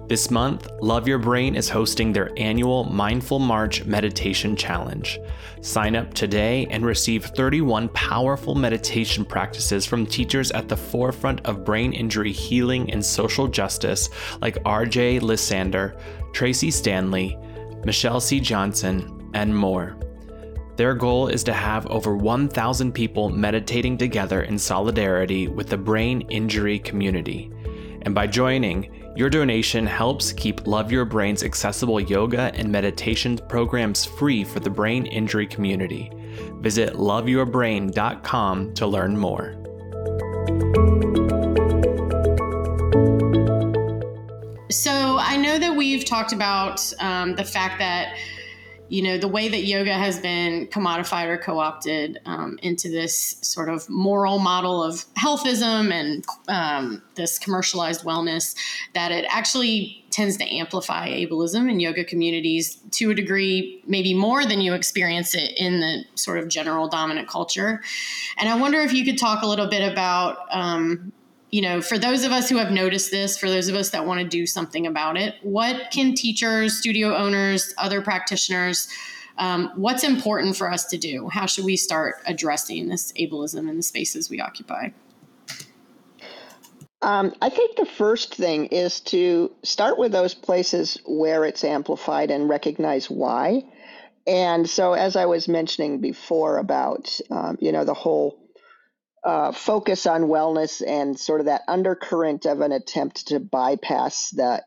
[0.06, 5.18] This month, Love Your Brain is hosting their annual Mindful March Meditation Challenge.
[5.62, 11.64] Sign up today and receive 31 powerful meditation practices from teachers at the forefront of
[11.64, 14.10] brain injury healing and social justice
[14.42, 15.96] like RJ Lysander,
[16.34, 17.38] Tracee Stanley,
[17.86, 18.40] Michelle C.
[18.40, 19.96] Johnson, and more.
[20.76, 26.20] Their goal is to have over 1,000 people meditating together in solidarity with the brain
[26.28, 27.50] injury community.
[28.02, 34.04] And by joining, your donation helps keep Love Your Brain's accessible yoga and meditation programs
[34.04, 36.10] free for the brain injury community.
[36.60, 39.54] Visit loveyourbrain.com to learn more.
[44.70, 48.16] So, I know that we've talked about um, the fact that
[48.88, 53.68] you know the way that yoga has been commodified or co-opted um, into this sort
[53.68, 58.54] of moral model of healthism and um, this commercialized wellness
[58.92, 64.44] that it actually tends to amplify ableism in yoga communities to a degree maybe more
[64.44, 67.82] than you experience it in the sort of general dominant culture.
[68.36, 71.12] And i wonder if you could talk a little bit about um,
[71.54, 74.04] you know, for those of us who have noticed this, for those of us that
[74.04, 78.88] want to do something about it, what can teachers, studio owners, other practitioners,
[79.38, 81.28] um, what's important for us to do?
[81.28, 84.88] How should we start addressing this ableism in the spaces we occupy?
[87.02, 92.32] Um, I think the first thing is to start with those places where it's amplified
[92.32, 93.62] and recognize why.
[94.26, 98.43] And so, as I was mentioning before about, um, you know, the whole
[99.24, 104.64] uh, focus on wellness and sort of that undercurrent of an attempt to bypass that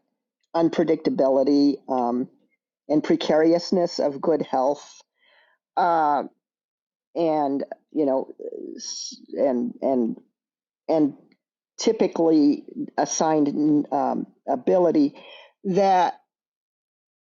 [0.56, 2.28] unpredictability um,
[2.90, 5.02] and precariousness of good health,
[5.76, 6.24] uh,
[7.16, 8.34] and you know,
[9.38, 10.18] and and
[10.88, 11.14] and
[11.78, 12.64] typically
[12.98, 15.14] assigned um, ability
[15.64, 16.20] that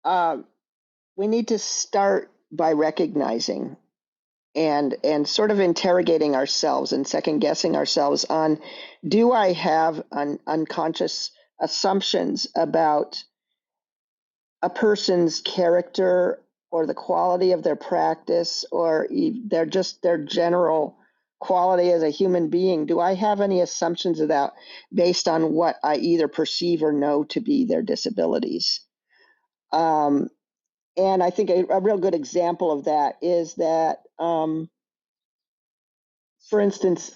[0.05, 0.37] uh,
[1.17, 3.75] we need to start by recognizing
[4.55, 8.59] and and sort of interrogating ourselves and second guessing ourselves on
[9.07, 11.31] do I have un, unconscious
[11.61, 13.23] assumptions about
[14.61, 19.07] a person's character or the quality of their practice or
[19.45, 20.97] their just their general
[21.39, 22.85] quality as a human being?
[22.87, 24.53] Do i have any assumptions of that
[24.91, 28.81] based on what i either perceive or know to be their disabilities?
[29.71, 30.29] Um,
[30.99, 34.69] and i think a, a, real good example of that is that um,
[36.49, 37.15] for instance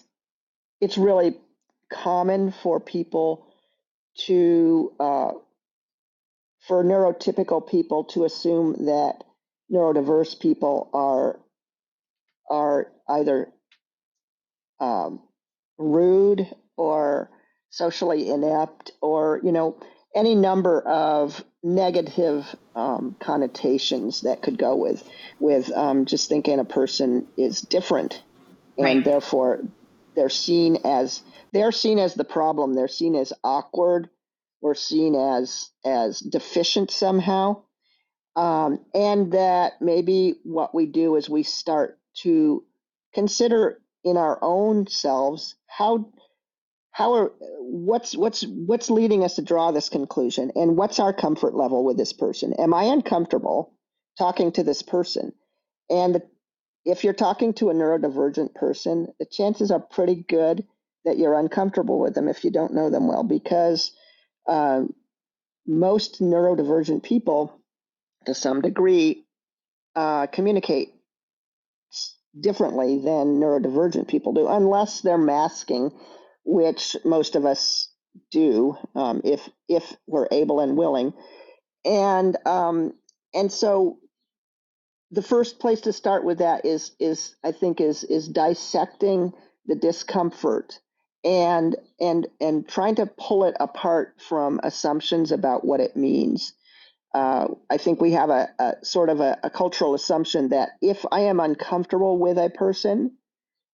[0.79, 1.37] it's really
[1.91, 3.45] common for people
[4.15, 5.31] to uh,
[6.67, 9.23] for neurotypical people to assume that
[9.71, 11.39] neurodiverse people are
[12.49, 13.49] are either
[14.79, 15.21] um,
[15.77, 17.29] rude or
[17.69, 19.77] socially inept or you know
[20.15, 22.45] any number of negative
[22.75, 25.07] um, connotations that could go with
[25.39, 28.21] with um, just thinking a person is different.
[28.77, 29.05] And right.
[29.05, 29.61] therefore
[30.15, 31.21] they're seen as
[31.51, 32.73] they're seen as the problem.
[32.73, 34.09] They're seen as awkward.
[34.65, 37.63] Or seen as as deficient somehow.
[38.37, 42.63] Um, and that maybe what we do is we start to
[43.13, 46.09] consider in our own selves how
[46.93, 50.51] how are what's what's what's leading us to draw this conclusion?
[50.55, 52.53] And what's our comfort level with this person?
[52.53, 53.73] Am i uncomfortable
[54.17, 55.33] talking to this person?
[55.89, 56.21] And
[56.85, 60.65] if you're talking to a neurodivergent person the chances are pretty good
[61.05, 63.91] that you're uncomfortable with them if you don't know them well because
[64.47, 64.93] um,
[65.65, 67.59] most neurodivergent people
[68.25, 69.25] to some degree
[69.95, 70.93] uh, communicate
[72.39, 75.91] differently than neurodivergent people do unless they're masking
[76.45, 77.89] which most of us
[78.31, 81.13] do um, if if we're able and willing
[81.85, 82.93] and um,
[83.33, 83.97] and so
[85.11, 89.33] the first place to start with that is is I think is is dissecting
[89.65, 90.79] the discomfort
[91.23, 96.53] and and and trying to pull it apart from assumptions about what it means.
[97.13, 101.05] Uh, I think we have a, a sort of a, a, cultural assumption that if
[101.11, 103.15] I am uncomfortable with a person,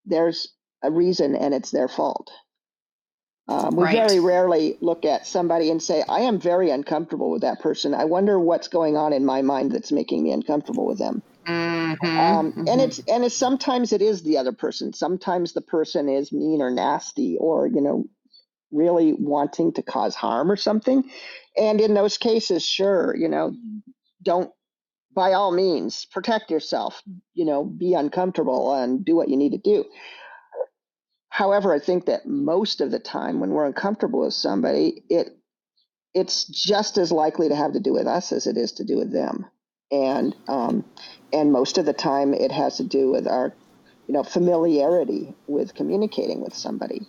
[0.04, 0.52] there's
[0.82, 2.30] a reason and it's their fault.
[3.48, 4.08] Um, we right.
[4.08, 7.94] very rarely look at somebody and say, I am very uncomfortable with that person.
[7.94, 11.22] I wonder what's going on in my mind that's making me uncomfortable with them.
[11.46, 12.68] Mm-hmm, um, mm-hmm.
[12.68, 14.92] And it's and it's sometimes it is the other person.
[14.92, 18.04] Sometimes the person is mean or nasty or you know
[18.70, 21.02] really wanting to cause harm or something.
[21.56, 23.54] And in those cases, sure, you know,
[24.22, 24.52] don't
[25.12, 27.02] by all means protect yourself.
[27.34, 29.84] You know, be uncomfortable and do what you need to do.
[31.30, 35.28] However, I think that most of the time when we're uncomfortable with somebody, it
[36.12, 38.96] it's just as likely to have to do with us as it is to do
[38.96, 39.46] with them.
[39.92, 40.84] And um,
[41.32, 43.54] and most of the time it has to do with our
[44.08, 47.06] you know familiarity with communicating with somebody.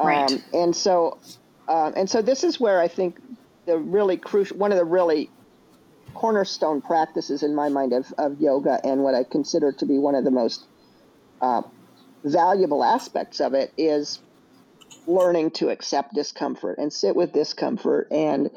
[0.00, 0.32] Right.
[0.32, 1.18] Um, and so
[1.68, 3.20] um, and so this is where I think
[3.66, 5.30] the really crucial one of the really
[6.14, 10.14] cornerstone practices in my mind of, of yoga and what I consider to be one
[10.14, 10.64] of the most
[11.42, 11.62] uh,
[12.24, 14.20] valuable aspects of it is
[15.06, 18.50] learning to accept discomfort and sit with discomfort and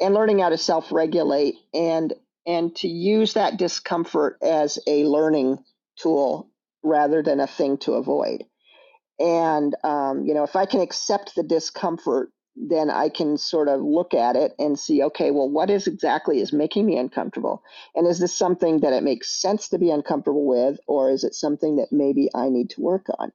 [0.00, 2.14] and learning how to self-regulate and
[2.46, 5.58] and to use that discomfort as a learning
[5.98, 6.50] tool
[6.82, 8.44] rather than a thing to avoid.
[9.18, 13.80] And um, you know if i can accept the discomfort then i can sort of
[13.80, 17.62] look at it and see okay well what is exactly is making me uncomfortable?
[17.94, 21.34] And is this something that it makes sense to be uncomfortable with or is it
[21.34, 23.32] something that maybe i need to work on?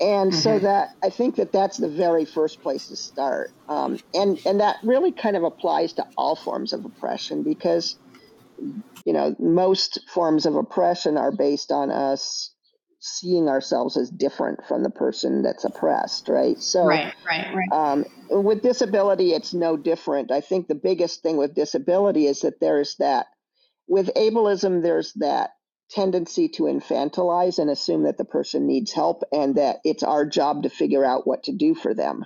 [0.00, 0.40] And mm-hmm.
[0.40, 3.52] so that i think that that's the very first place to start.
[3.68, 7.96] Um, and and that really kind of applies to all forms of oppression because
[9.04, 12.50] you know most forms of oppression are based on us
[13.06, 16.60] seeing ourselves as different from the person that's oppressed, right?
[16.60, 17.72] So, right, right, right.
[17.72, 20.32] Um, with disability, it's no different.
[20.32, 23.26] I think the biggest thing with disability is that there's that,
[23.86, 25.50] with ableism, there's that
[25.88, 30.64] tendency to infantilize and assume that the person needs help and that it's our job
[30.64, 32.24] to figure out what to do for them.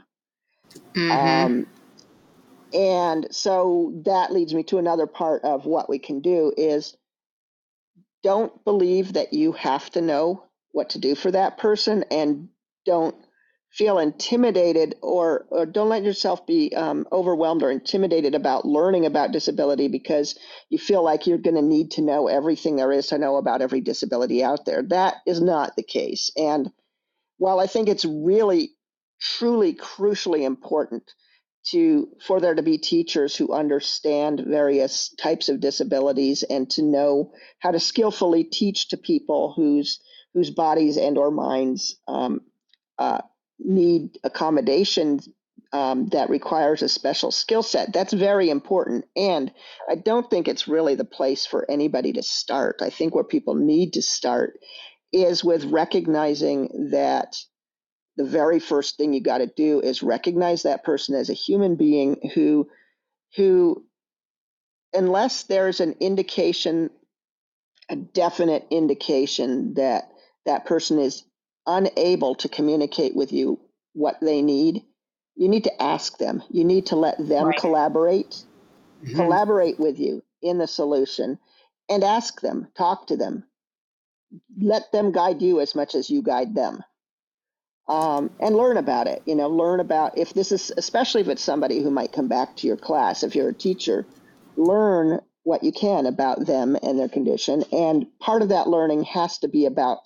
[0.95, 1.11] Mm-hmm.
[1.11, 1.67] Um,
[2.73, 6.97] and so that leads me to another part of what we can do is
[8.23, 12.49] don't believe that you have to know what to do for that person and
[12.87, 13.15] don't
[13.71, 19.31] feel intimidated or, or don't let yourself be um, overwhelmed or intimidated about learning about
[19.31, 20.37] disability because
[20.71, 23.63] you feel like you're going to need to know everything there is to know about
[23.63, 24.83] every disability out there.
[24.83, 26.31] That is not the case.
[26.37, 26.71] And
[27.39, 28.71] while I think it's really,
[29.21, 31.09] truly, crucially important
[31.63, 37.33] to for there to be teachers who understand various types of disabilities and to know
[37.59, 40.01] how to skillfully teach to people whose
[40.35, 42.41] whose bodies and or minds um,
[42.99, 43.21] uh,
[43.59, 45.21] need accommodation
[45.73, 47.93] um, that requires a special skill set.
[47.93, 49.05] That's very important.
[49.17, 49.53] And
[49.89, 52.81] I don't think it's really the place for anybody to start.
[52.83, 54.59] I think where people need to start
[55.13, 57.37] is with recognizing that
[58.17, 61.77] the very first thing you got to do is recognize that person as a human
[61.77, 62.69] being who
[63.37, 63.85] who
[64.93, 66.91] unless there's an indication
[67.89, 70.11] a definite indication that
[70.51, 71.23] that person is
[71.67, 73.61] unable to communicate with you
[73.93, 74.83] what they need,
[75.37, 76.43] you need to ask them.
[76.51, 77.59] You need to let them right.
[77.59, 78.31] collaborate,
[79.05, 79.15] mm-hmm.
[79.15, 81.39] collaborate with you in the solution
[81.89, 83.45] and ask them, talk to them.
[84.61, 86.83] Let them guide you as much as you guide them.
[87.89, 89.23] Um, and learn about it.
[89.27, 92.57] You know, learn about if this is, especially if it's somebody who might come back
[92.57, 94.07] to your class, if you're a teacher,
[94.57, 97.65] learn what you can about them and their condition.
[97.73, 99.99] And part of that learning has to be about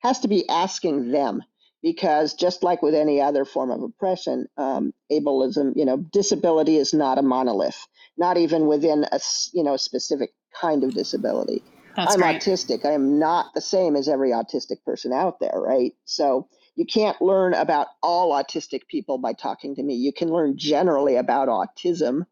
[0.00, 1.42] has to be asking them
[1.82, 6.94] because just like with any other form of oppression, um, ableism, you know, disability is
[6.94, 7.86] not a monolith,
[8.16, 9.20] not even within a
[9.52, 10.30] you know a specific
[10.60, 11.62] kind of disability.
[11.96, 12.42] That's I'm great.
[12.42, 12.84] autistic.
[12.86, 15.92] I am not the same as every autistic person out there, right?
[16.04, 19.94] So you can't learn about all autistic people by talking to me.
[19.94, 22.26] You can learn generally about autism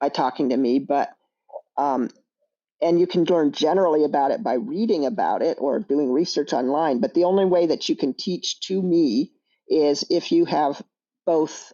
[0.00, 1.10] by talking to me, but
[1.78, 2.10] um,
[2.82, 7.00] and you can learn generally about it by reading about it or doing research online.
[7.00, 9.32] But the only way that you can teach to me
[9.68, 10.82] is if you have
[11.24, 11.72] both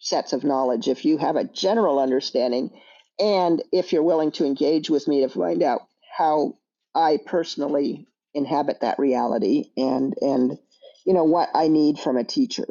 [0.00, 2.70] sets of knowledge, if you have a general understanding,
[3.18, 5.82] and if you're willing to engage with me to find out
[6.16, 6.58] how
[6.94, 10.58] I personally inhabit that reality and and
[11.06, 12.66] you know what I need from a teacher.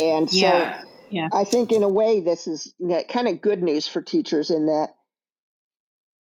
[0.00, 0.82] And so yeah.
[1.10, 1.28] Yeah.
[1.32, 2.74] I think in a way this is
[3.08, 4.90] kind of good news for teachers in that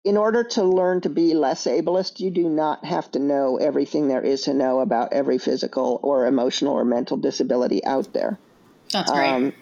[0.03, 4.07] in order to learn to be less ableist, you do not have to know everything
[4.07, 8.39] there is to know about every physical or emotional or mental disability out there.
[8.91, 9.27] That's great.
[9.27, 9.53] Um,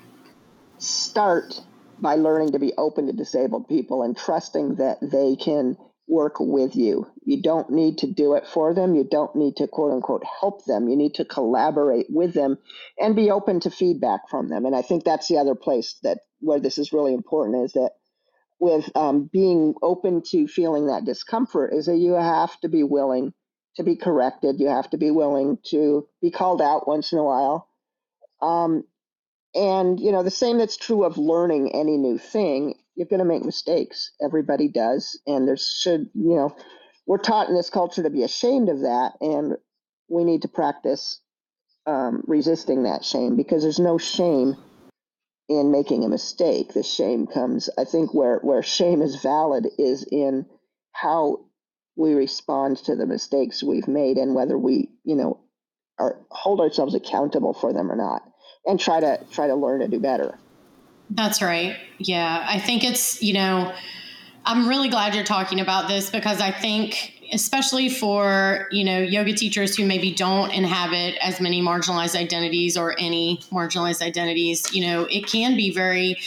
[0.77, 1.61] start
[1.99, 5.75] by learning to be open to disabled people and trusting that they can
[6.07, 7.05] work with you.
[7.25, 8.95] You don't need to do it for them.
[8.95, 10.87] You don't need to quote unquote help them.
[10.87, 12.57] You need to collaborate with them
[12.97, 14.65] and be open to feedback from them.
[14.65, 17.91] And I think that's the other place that where this is really important is that
[18.59, 23.33] with um, being open to feeling that discomfort is that you have to be willing
[23.75, 24.59] to be corrected.
[24.59, 27.69] You have to be willing to be called out once in a while.
[28.41, 28.83] Um,
[29.55, 32.75] and, you know, the same that's true of learning any new thing.
[32.95, 34.11] You're going to make mistakes.
[34.21, 35.19] Everybody does.
[35.25, 36.55] And there should, you know,
[37.07, 39.13] we're taught in this culture to be ashamed of that.
[39.21, 39.55] And
[40.09, 41.21] we need to practice
[41.85, 44.55] um, resisting that shame because there's no shame
[45.49, 46.73] in making a mistake.
[46.73, 50.45] The shame comes, I think, where, where shame is valid is in
[50.93, 51.45] how
[51.97, 55.39] we respond to the mistakes we've made and whether we, you know,
[55.97, 58.23] are hold ourselves accountable for them or not
[58.65, 60.39] and try to try to learn to do better.
[61.09, 61.75] That's right.
[61.97, 62.45] Yeah.
[62.47, 63.73] I think it's, you know,
[64.45, 69.33] I'm really glad you're talking about this because I think especially for you know yoga
[69.33, 75.05] teachers who maybe don't inhabit as many marginalized identities or any marginalized identities you know
[75.09, 76.17] it can be very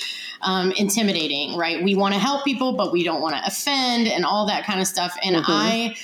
[0.43, 1.83] um, intimidating right?
[1.83, 4.81] We want to help people but we don't want to offend and all that kind
[4.81, 5.17] of stuff.
[5.23, 5.51] And mm-hmm.
[5.51, 5.97] i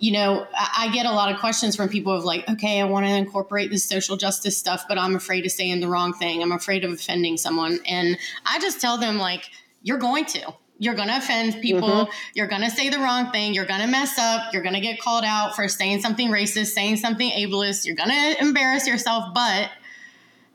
[0.00, 3.04] you know i get a lot of questions from people of like okay i want
[3.04, 6.40] to incorporate this social justice stuff but i'm afraid to say in the wrong thing.
[6.40, 7.80] I'm afraid of offending someone.
[7.86, 9.50] And i just tell them like
[9.82, 11.88] you're going to you're going to offend people.
[11.88, 12.10] Mm-hmm.
[12.34, 13.52] You're going to say the wrong thing.
[13.52, 14.52] You're going to mess up.
[14.52, 17.84] You're going to get called out for saying something racist, saying something ableist.
[17.84, 19.70] You're going to embarrass yourself, but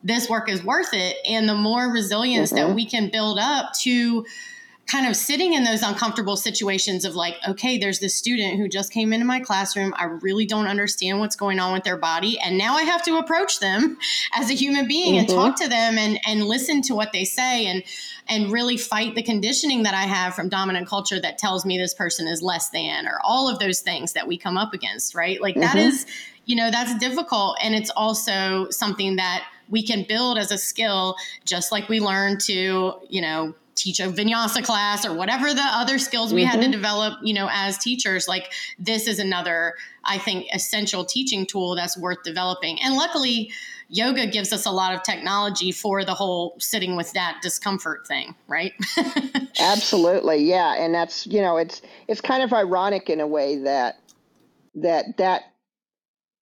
[0.04, 1.18] this work is worth it.
[1.28, 2.70] And the more resilience mm-hmm.
[2.70, 4.26] that we can build up to
[4.86, 8.92] kind of sitting in those uncomfortable situations of like, okay, there's this student who just
[8.92, 9.94] came into my classroom.
[9.98, 12.38] I really don't understand what's going on with their body.
[12.40, 13.98] And now I have to approach them
[14.34, 15.20] as a human being mm-hmm.
[15.20, 17.84] and talk to them and, and listen to what they say and
[18.28, 21.94] and really fight the conditioning that I have from dominant culture that tells me this
[21.94, 25.42] person is less than or all of those things that we come up against, right?
[25.42, 25.62] Like mm-hmm.
[25.62, 26.06] that is,
[26.46, 27.58] you know, that's difficult.
[27.62, 31.16] And it's also something that we can build as a skill,
[31.46, 35.98] just like we learn to, you know, teach a vinyasa class or whatever the other
[35.98, 36.50] skills we mm-hmm.
[36.50, 36.72] had to mm-hmm.
[36.72, 41.98] develop, you know, as teachers, like this is another, I think, essential teaching tool that's
[41.98, 42.82] worth developing.
[42.82, 43.52] And luckily,
[43.94, 48.36] yoga gives us a lot of technology for the whole sitting with that discomfort thing,
[48.48, 48.74] right?
[49.60, 50.44] Absolutely.
[50.44, 54.00] Yeah, and that's, you know, it's it's kind of ironic in a way that
[54.76, 55.44] that that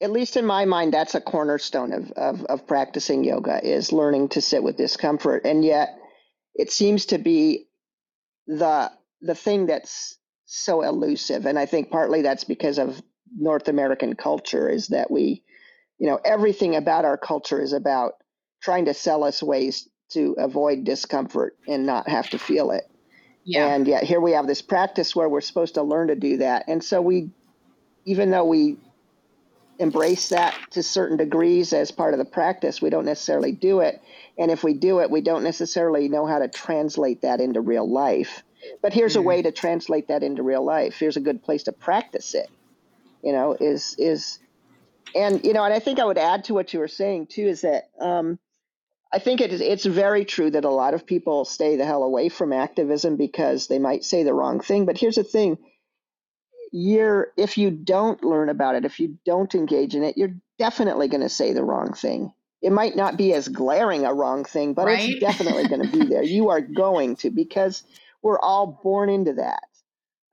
[0.02, 4.30] at least in my mind that's a cornerstone of, of, of practicing yoga is learning
[4.30, 6.00] to sit with discomfort and yet
[6.56, 7.68] it seems to be
[8.48, 8.90] the
[9.22, 13.02] the thing that's so elusive and i think partly that's because of
[13.38, 15.44] north american culture is that we
[16.02, 18.16] you know everything about our culture is about
[18.62, 22.90] trying to sell us ways to avoid discomfort and not have to feel it
[23.46, 23.74] yeah.
[23.74, 26.66] and yet here we have this practice where we're supposed to learn to do that
[26.68, 27.30] and so we
[28.04, 28.78] even though we
[29.80, 34.02] embrace that to certain degrees as part of the practice we don't necessarily do it
[34.38, 37.88] and if we do it, we don't necessarily know how to translate that into real
[37.88, 38.44] life.
[38.82, 39.20] But here's mm-hmm.
[39.20, 40.98] a way to translate that into real life.
[41.00, 42.50] Here's a good place to practice it.
[43.24, 44.40] You know, is is
[45.16, 47.48] and you know, and I think I would add to what you were saying too
[47.48, 48.40] is that um,
[49.12, 52.04] I think it is it's very true that a lot of people stay the hell
[52.04, 54.86] away from activism because they might say the wrong thing.
[54.86, 55.58] But here's the thing:
[56.72, 61.08] you're if you don't learn about it, if you don't engage in it, you're definitely
[61.08, 64.74] going to say the wrong thing it might not be as glaring a wrong thing,
[64.74, 65.10] but right?
[65.10, 66.24] it's definitely going to be there.
[66.24, 67.84] You are going to because
[68.22, 69.64] we're all born into that.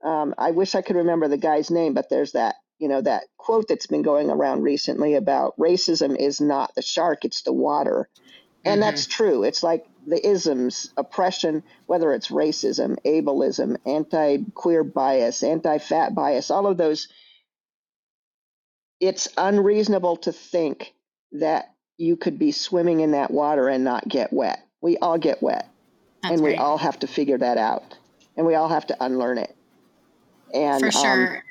[0.04, 3.24] Um, I wish I could remember the guy's name, but there's that you know that
[3.36, 8.08] quote that's been going around recently about racism is not the shark, it's the water,
[8.64, 8.90] and mm-hmm.
[8.90, 9.44] that's true.
[9.44, 16.78] It's like the isms, oppression, whether it's racism, ableism, anti-queer bias, anti-fat bias, all of
[16.78, 17.08] those.
[19.00, 20.94] It's unreasonable to think
[21.32, 24.64] that you could be swimming in that water and not get wet.
[24.80, 25.68] We all get wet.
[26.22, 26.58] That's and we right.
[26.58, 27.96] all have to figure that out.
[28.36, 29.54] And we all have to unlearn it.
[30.54, 31.36] And for sure.
[31.36, 31.42] Um,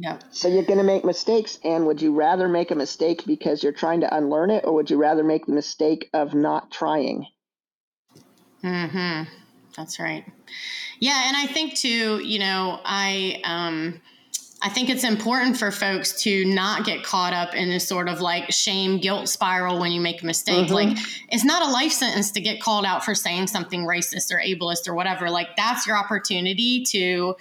[0.00, 0.18] yeah.
[0.30, 1.58] So you're going to make mistakes.
[1.62, 4.90] And would you rather make a mistake because you're trying to unlearn it, or would
[4.90, 7.26] you rather make the mistake of not trying?
[8.62, 9.24] Hmm.
[9.76, 10.24] That's right.
[11.00, 12.18] Yeah, and I think too.
[12.24, 14.00] You know, I um,
[14.62, 18.22] I think it's important for folks to not get caught up in this sort of
[18.22, 20.66] like shame guilt spiral when you make a mistake.
[20.66, 20.74] Mm-hmm.
[20.74, 20.98] Like
[21.28, 24.88] it's not a life sentence to get called out for saying something racist or ableist
[24.88, 25.28] or whatever.
[25.28, 27.36] Like that's your opportunity to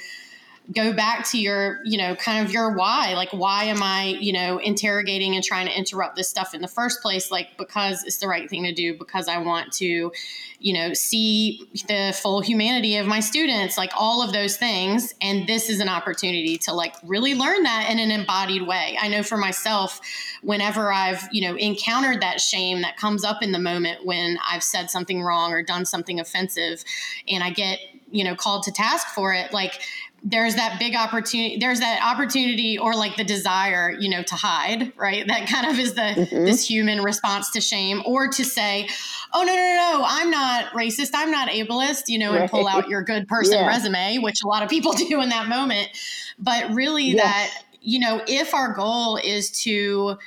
[0.73, 3.13] go back to your, you know, kind of your why.
[3.15, 6.67] Like, why am I, you know, interrogating and trying to interrupt this stuff in the
[6.67, 7.31] first place?
[7.31, 10.11] Like, because it's the right thing to do, because I want to,
[10.59, 15.13] you know, see the full humanity of my students, like all of those things.
[15.21, 18.97] And this is an opportunity to like really learn that in an embodied way.
[19.01, 19.99] I know for myself,
[20.43, 24.63] whenever I've, you know, encountered that shame that comes up in the moment when I've
[24.63, 26.83] said something wrong or done something offensive
[27.27, 27.79] and I get,
[28.11, 29.81] you know, called to task for it, like
[30.23, 34.91] there's that big opportunity there's that opportunity or like the desire you know to hide
[34.97, 36.45] right that kind of is the mm-hmm.
[36.45, 38.87] this human response to shame or to say
[39.33, 42.89] oh no no no i'm not racist i'm not ableist you know and pull out
[42.89, 43.67] your good person yeah.
[43.67, 45.89] resume which a lot of people do in that moment
[46.37, 47.23] but really yes.
[47.23, 50.17] that you know if our goal is to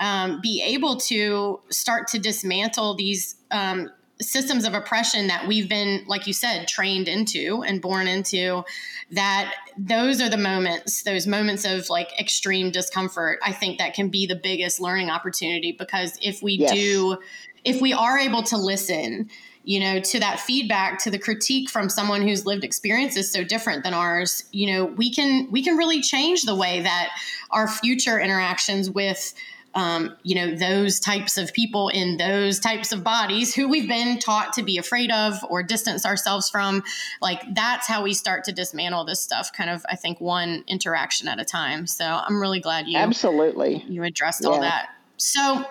[0.00, 3.90] um, be able to start to dismantle these um,
[4.20, 8.62] systems of oppression that we've been, like you said, trained into and born into,
[9.10, 14.08] that those are the moments, those moments of like extreme discomfort, I think that can
[14.08, 16.72] be the biggest learning opportunity because if we yes.
[16.72, 17.18] do,
[17.64, 19.30] if we are able to listen,
[19.64, 23.44] you know, to that feedback, to the critique from someone whose lived experience is so
[23.44, 27.10] different than ours, you know, we can we can really change the way that
[27.50, 29.34] our future interactions with
[29.74, 34.18] um, you know, those types of people in those types of bodies who we've been
[34.18, 36.82] taught to be afraid of or distance ourselves from.
[37.20, 41.28] Like that's how we start to dismantle this stuff, kind of, I think, one interaction
[41.28, 41.86] at a time.
[41.86, 44.50] So I'm really glad you absolutely you addressed yeah.
[44.50, 44.88] all that.
[45.16, 45.66] So,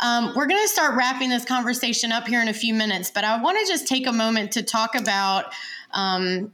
[0.00, 3.24] um, we're going to start wrapping this conversation up here in a few minutes, but
[3.24, 5.52] I want to just take a moment to talk about
[5.92, 6.50] um,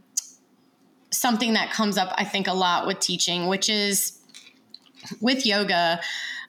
[1.12, 4.18] something that comes up, I think, a lot with teaching, which is
[5.20, 6.00] with yoga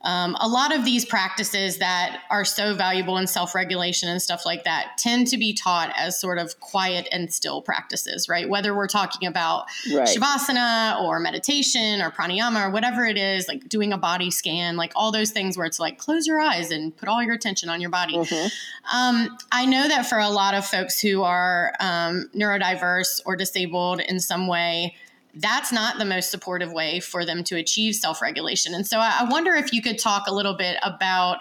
[0.03, 4.45] um, a lot of these practices that are so valuable in self regulation and stuff
[4.45, 8.49] like that tend to be taught as sort of quiet and still practices, right?
[8.49, 10.07] Whether we're talking about right.
[10.07, 14.91] shavasana or meditation or pranayama or whatever it is, like doing a body scan, like
[14.95, 17.79] all those things where it's like close your eyes and put all your attention on
[17.79, 18.17] your body.
[18.17, 18.95] Mm-hmm.
[18.95, 24.01] Um, I know that for a lot of folks who are um, neurodiverse or disabled
[24.01, 24.95] in some way,
[25.35, 28.73] that's not the most supportive way for them to achieve self regulation.
[28.73, 31.39] And so I, wonder if you could talk a little bit about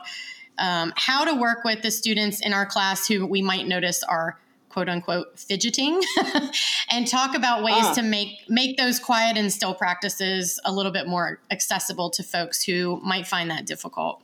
[0.58, 4.38] um, how to work with the students in our class who we might notice are
[4.68, 6.00] quote unquote fidgeting
[6.90, 7.92] and talk about ways ah.
[7.92, 12.64] to make make those quiet and still practices a little bit more accessible to folks
[12.64, 14.22] who might find that difficult.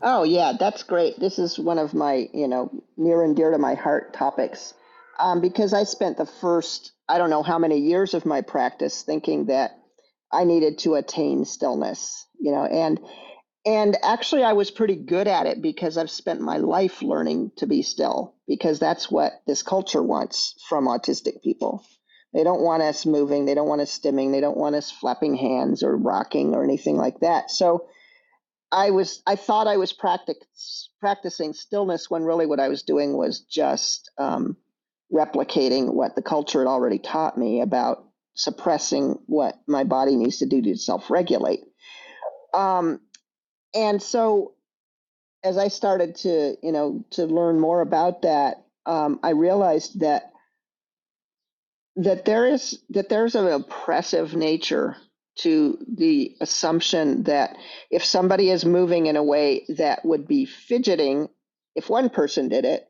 [0.00, 1.18] Oh yeah, that's great.
[1.18, 4.74] This is one of my, you know, near and dear to my heart topics.
[5.18, 9.02] Um, because I spent the first, I don't know how many years of my practice
[9.02, 9.72] thinking that
[10.32, 13.00] I needed to attain stillness, you know, and
[13.66, 17.66] and actually I was pretty good at it because I've spent my life learning to
[17.66, 21.82] be still because that's what this culture wants from autistic people.
[22.34, 25.36] They don't want us moving, they don't want us stimming, they don't want us flapping
[25.36, 27.50] hands or rocking or anything like that.
[27.50, 27.86] So
[28.72, 33.16] I was I thought I was practice, practicing stillness when really what I was doing
[33.16, 34.56] was just um,
[35.12, 40.46] replicating what the culture had already taught me about suppressing what my body needs to
[40.46, 41.60] do to self-regulate.
[42.52, 43.00] Um,
[43.74, 44.54] and so
[45.42, 50.30] as I started to, you know, to learn more about that, um, I realized that
[51.96, 54.96] that there is that there's an oppressive nature
[55.36, 57.56] to the assumption that
[57.90, 61.28] if somebody is moving in a way that would be fidgeting,
[61.74, 62.88] if one person did it,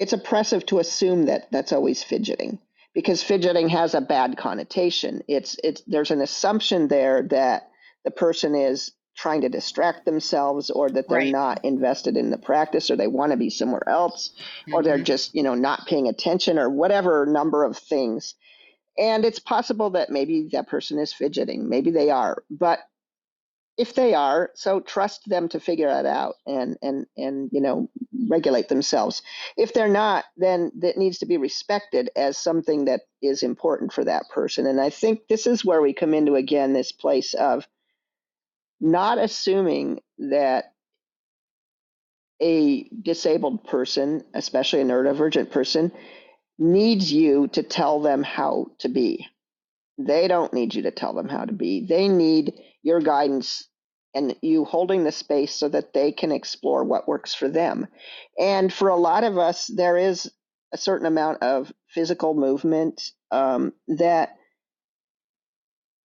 [0.00, 2.58] it's oppressive to assume that that's always fidgeting
[2.94, 5.22] because fidgeting has a bad connotation.
[5.28, 7.68] It's it's there's an assumption there that
[8.04, 11.32] the person is trying to distract themselves or that they're right.
[11.32, 14.74] not invested in the practice or they want to be somewhere else mm-hmm.
[14.74, 15.04] or they're mm-hmm.
[15.04, 18.34] just you know not paying attention or whatever number of things
[18.96, 22.78] and it's possible that maybe that person is fidgeting maybe they are but
[23.76, 27.90] if they are so trust them to figure it out and and and you know
[28.28, 29.22] regulate themselves
[29.56, 34.04] if they're not then that needs to be respected as something that is important for
[34.04, 37.66] that person and i think this is where we come into again this place of
[38.80, 40.72] not assuming that
[42.40, 45.92] a disabled person, especially a neurodivergent person,
[46.58, 49.26] needs you to tell them how to be.
[49.98, 51.86] They don't need you to tell them how to be.
[51.86, 53.68] They need your guidance
[54.14, 57.86] and you holding the space so that they can explore what works for them.
[58.38, 60.30] And for a lot of us, there is
[60.72, 64.36] a certain amount of physical movement um, that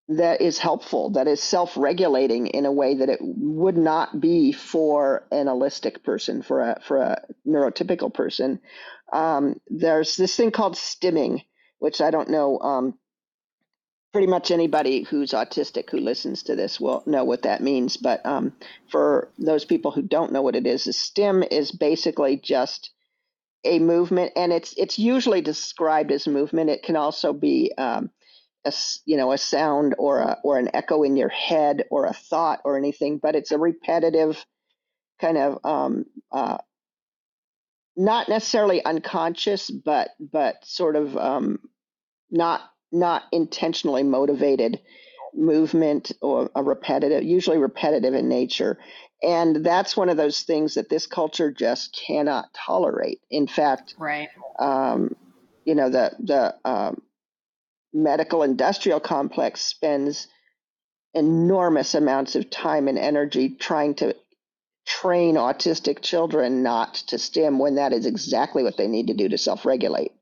[0.08, 4.52] that is helpful, that is self regulating in a way that it would not be
[4.52, 8.60] for an allistic person, for a, for a neurotypical person.
[9.12, 11.44] Um, there's this thing called stimming,
[11.78, 12.58] which I don't know.
[12.58, 12.98] Um,
[14.14, 17.96] pretty much anybody who's autistic who listens to this will know what that means.
[17.96, 18.52] But um,
[18.88, 22.92] for those people who don't know what it is, a stim is basically just
[23.64, 26.70] a movement, and it's it's usually described as movement.
[26.70, 28.08] It can also be um,
[28.64, 28.72] a
[29.04, 32.60] you know a sound or a or an echo in your head or a thought
[32.64, 34.46] or anything, but it's a repetitive
[35.20, 36.58] kind of um, uh,
[37.96, 41.58] not necessarily unconscious, but but sort of um,
[42.30, 42.60] not
[42.94, 44.80] not intentionally motivated
[45.34, 48.78] movement or a repetitive, usually repetitive in nature.
[49.22, 53.20] And that's one of those things that this culture just cannot tolerate.
[53.30, 54.28] In fact, right.
[54.58, 55.16] Um,
[55.64, 57.02] you know the the um,
[57.92, 60.28] medical industrial complex spends
[61.14, 64.14] enormous amounts of time and energy trying to
[64.84, 69.28] train autistic children not to stim when that is exactly what they need to do
[69.28, 70.12] to self regulate.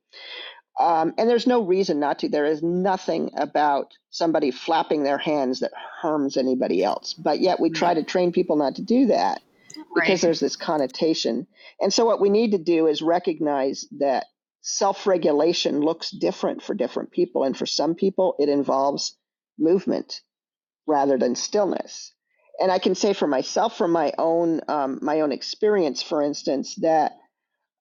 [0.83, 2.28] Um, and there's no reason not to.
[2.28, 5.70] There is nothing about somebody flapping their hands that
[6.01, 7.14] harms anybody else.
[7.14, 9.43] But yet we try to train people not to do that
[9.95, 10.20] because right.
[10.20, 11.47] there's this connotation.
[11.80, 14.26] And so what we need to do is recognize that
[14.62, 17.45] self regulation looks different for different people.
[17.45, 19.16] And for some people, it involves
[19.59, 20.20] movement
[20.89, 22.12] rather than stillness.
[22.61, 26.74] And I can say for myself, from my own um, my own experience, for instance,
[26.76, 27.12] that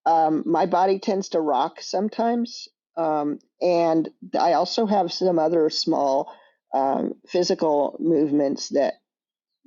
[0.06, 2.68] um, my body tends to rock sometimes,
[2.98, 6.34] um, and I also have some other small
[6.74, 8.96] um, physical movements that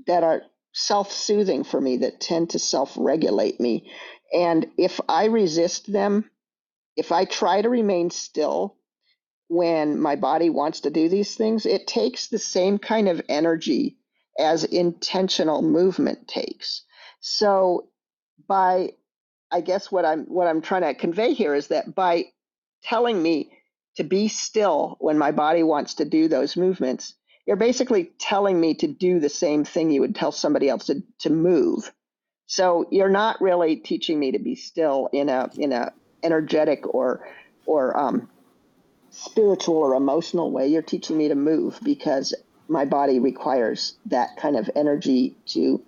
[0.06, 3.90] that are self-soothing for me that tend to self-regulate me.
[4.32, 6.28] And if I resist them,
[6.96, 8.76] if I try to remain still
[9.48, 13.98] when my body wants to do these things, it takes the same kind of energy
[14.38, 16.82] as intentional movement takes.
[17.20, 17.88] So
[18.48, 18.90] by
[19.52, 22.24] I guess what I'm what I'm trying to convey here is that by
[22.84, 23.50] telling me
[23.96, 27.14] to be still when my body wants to do those movements,
[27.46, 31.02] you're basically telling me to do the same thing you would tell somebody else to,
[31.20, 31.92] to move.
[32.46, 37.26] So you're not really teaching me to be still in a in a energetic or
[37.66, 38.28] or um,
[39.10, 40.68] spiritual or emotional way.
[40.68, 42.34] You're teaching me to move because
[42.68, 45.82] my body requires that kind of energy to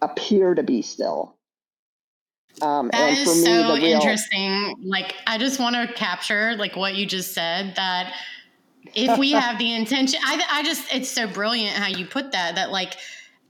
[0.00, 1.34] appear to be still.
[2.60, 4.76] Um, that is me, so real- interesting.
[4.82, 8.14] Like, I just want to capture like what you just said that
[8.94, 12.56] if we have the intention, I, I just, it's so brilliant how you put that,
[12.56, 12.94] that like,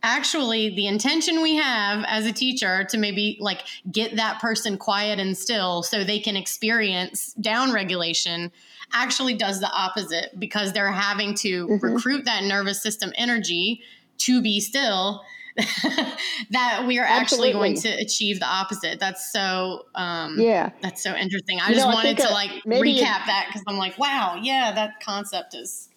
[0.03, 5.19] actually the intention we have as a teacher to maybe like get that person quiet
[5.19, 8.53] and still so they can experience down regulation
[8.93, 11.85] actually does the opposite because they're having to mm-hmm.
[11.85, 13.83] recruit that nervous system energy
[14.19, 15.23] to be still
[16.51, 19.01] that we are actually going to achieve the opposite.
[19.01, 20.71] That's so um yeah.
[20.81, 21.61] That's so interesting.
[21.61, 24.73] I you just know, wanted I to like recap that because I'm like, wow, yeah,
[24.73, 25.89] that concept is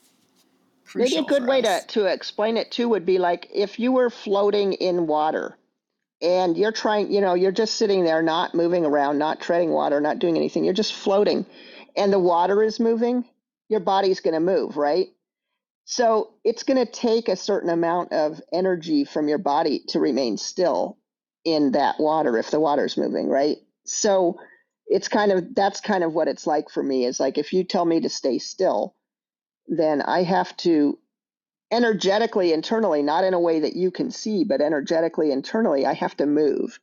[0.95, 4.09] maybe a good way to, to explain it too would be like if you were
[4.09, 5.57] floating in water
[6.21, 10.01] and you're trying, you know, you're just sitting there, not moving around, not treading water,
[10.01, 10.63] not doing anything.
[10.63, 11.45] You're just floating
[11.95, 13.25] and the water is moving,
[13.69, 15.07] your body's going to move, right?
[15.85, 20.37] So it's going to take a certain amount of energy from your body to remain
[20.37, 20.97] still
[21.43, 23.57] in that water if the water's moving, right?
[23.85, 24.39] So
[24.87, 27.63] it's kind of that's kind of what it's like for me is like if you
[27.63, 28.95] tell me to stay still,
[29.67, 30.99] then I have to
[31.71, 36.15] energetically internally, not in a way that you can see, but energetically internally, I have
[36.17, 36.79] to move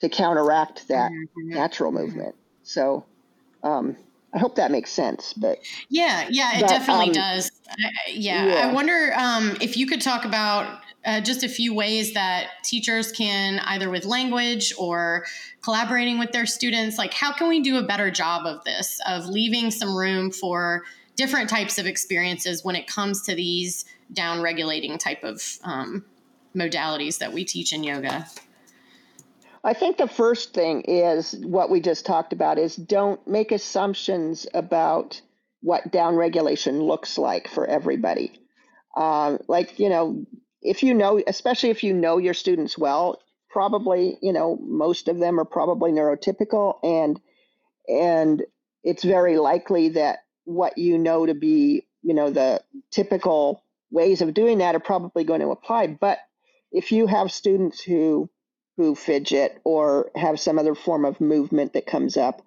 [0.00, 1.48] to counteract that mm-hmm.
[1.48, 2.34] natural movement.
[2.62, 3.06] So
[3.62, 3.96] um,
[4.34, 5.32] I hope that makes sense.
[5.32, 5.58] But
[5.88, 7.50] yeah, yeah, it but, definitely um, does.
[7.70, 8.46] I, yeah.
[8.46, 8.68] yeah.
[8.68, 13.12] I wonder um, if you could talk about uh, just a few ways that teachers
[13.12, 15.24] can either with language or
[15.62, 19.26] collaborating with their students like how can we do a better job of this of
[19.26, 20.82] leaving some room for
[21.16, 26.04] different types of experiences when it comes to these down regulating type of um,
[26.54, 28.26] modalities that we teach in yoga
[29.64, 34.46] I think the first thing is what we just talked about is don't make assumptions
[34.54, 35.20] about
[35.60, 38.40] what downregulation looks like for everybody.
[38.96, 40.24] Uh, like, you know,
[40.62, 45.18] if you know, especially if you know your students well, probably, you know, most of
[45.18, 47.20] them are probably neurotypical and
[47.88, 48.42] and
[48.84, 54.34] it's very likely that what you know to be, you know, the typical ways of
[54.34, 55.86] doing that are probably going to apply.
[55.86, 56.18] But
[56.70, 58.30] if you have students who
[58.78, 62.42] who fidget or have some other form of movement that comes up.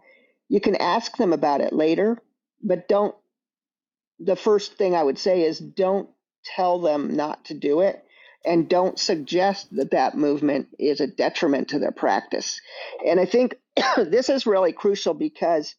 [0.47, 2.17] You can ask them about it later,
[2.63, 3.13] but don't.
[4.19, 6.09] The first thing I would say is don't
[6.55, 8.03] tell them not to do it
[8.45, 12.61] and don't suggest that that movement is a detriment to their practice.
[13.05, 13.55] And I think
[13.97, 15.75] this is really crucial because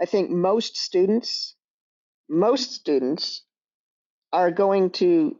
[0.00, 1.54] I think most students,
[2.30, 3.42] most students
[4.32, 5.36] are going to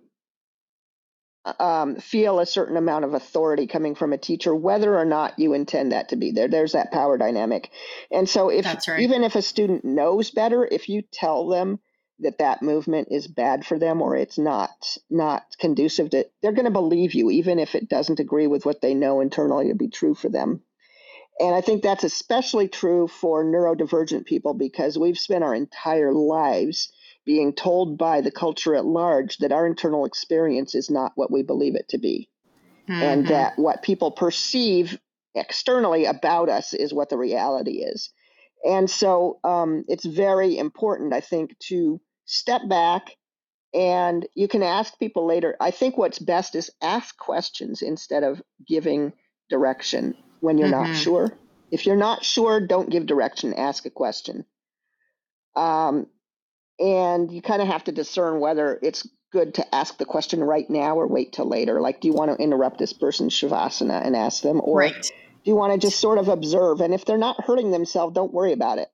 [1.45, 5.55] um, feel a certain amount of authority coming from a teacher, whether or not you
[5.55, 6.49] intend that to be there.
[6.49, 7.70] There's that power dynamic.
[8.11, 9.01] And so, if right.
[9.01, 11.80] even if a student knows better, if you tell them
[12.20, 14.70] that that movement is bad for them or it's not
[15.11, 18.80] not conducive to, they're going to believe you, even if it doesn't agree with what
[18.80, 20.62] they know internally to be true for them.
[21.40, 26.93] And I think that's especially true for neurodivergent people because we've spent our entire lives
[27.24, 31.42] being told by the culture at large that our internal experience is not what we
[31.42, 32.28] believe it to be.
[32.88, 33.02] Mm-hmm.
[33.02, 34.98] And that what people perceive
[35.34, 38.10] externally about us is what the reality is.
[38.64, 43.16] And so um, it's very important, I think, to step back
[43.74, 45.56] and you can ask people later.
[45.60, 49.12] I think what's best is ask questions instead of giving
[49.48, 50.92] direction when you're mm-hmm.
[50.92, 51.30] not sure.
[51.70, 54.44] If you're not sure, don't give direction, ask a question.
[55.56, 56.06] Um,
[56.78, 60.68] and you kind of have to discern whether it's good to ask the question right
[60.68, 61.80] now or wait till later.
[61.80, 65.02] Like, do you want to interrupt this person's shavasana and ask them, or right.
[65.02, 65.10] do
[65.44, 66.80] you want to just sort of observe?
[66.80, 68.88] And if they're not hurting themselves, don't worry about it.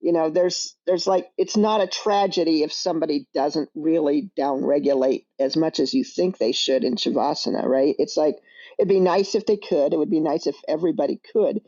[0.00, 5.56] You know, there's there's like it's not a tragedy if somebody doesn't really downregulate as
[5.56, 7.96] much as you think they should in shavasana, right?
[7.98, 8.36] It's like
[8.78, 9.92] it'd be nice if they could.
[9.92, 11.60] It would be nice if everybody could,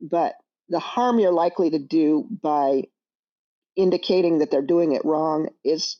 [0.00, 0.34] but
[0.68, 2.84] the harm you're likely to do by
[3.76, 5.98] indicating that they're doing it wrong is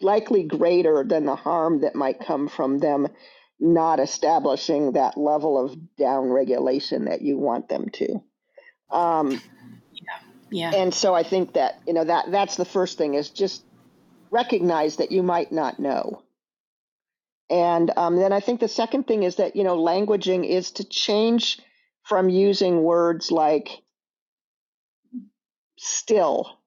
[0.00, 3.08] likely greater than the harm that might come from them
[3.60, 8.22] not establishing that level of down regulation that you want them to.
[8.90, 9.40] Um, yeah.
[10.50, 10.70] Yeah.
[10.72, 13.64] And so I think that you know that that's the first thing is just
[14.30, 16.22] recognize that you might not know.
[17.50, 20.84] And um, then I think the second thing is that you know languaging is to
[20.84, 21.60] change
[22.04, 23.82] from using words like
[25.78, 26.58] still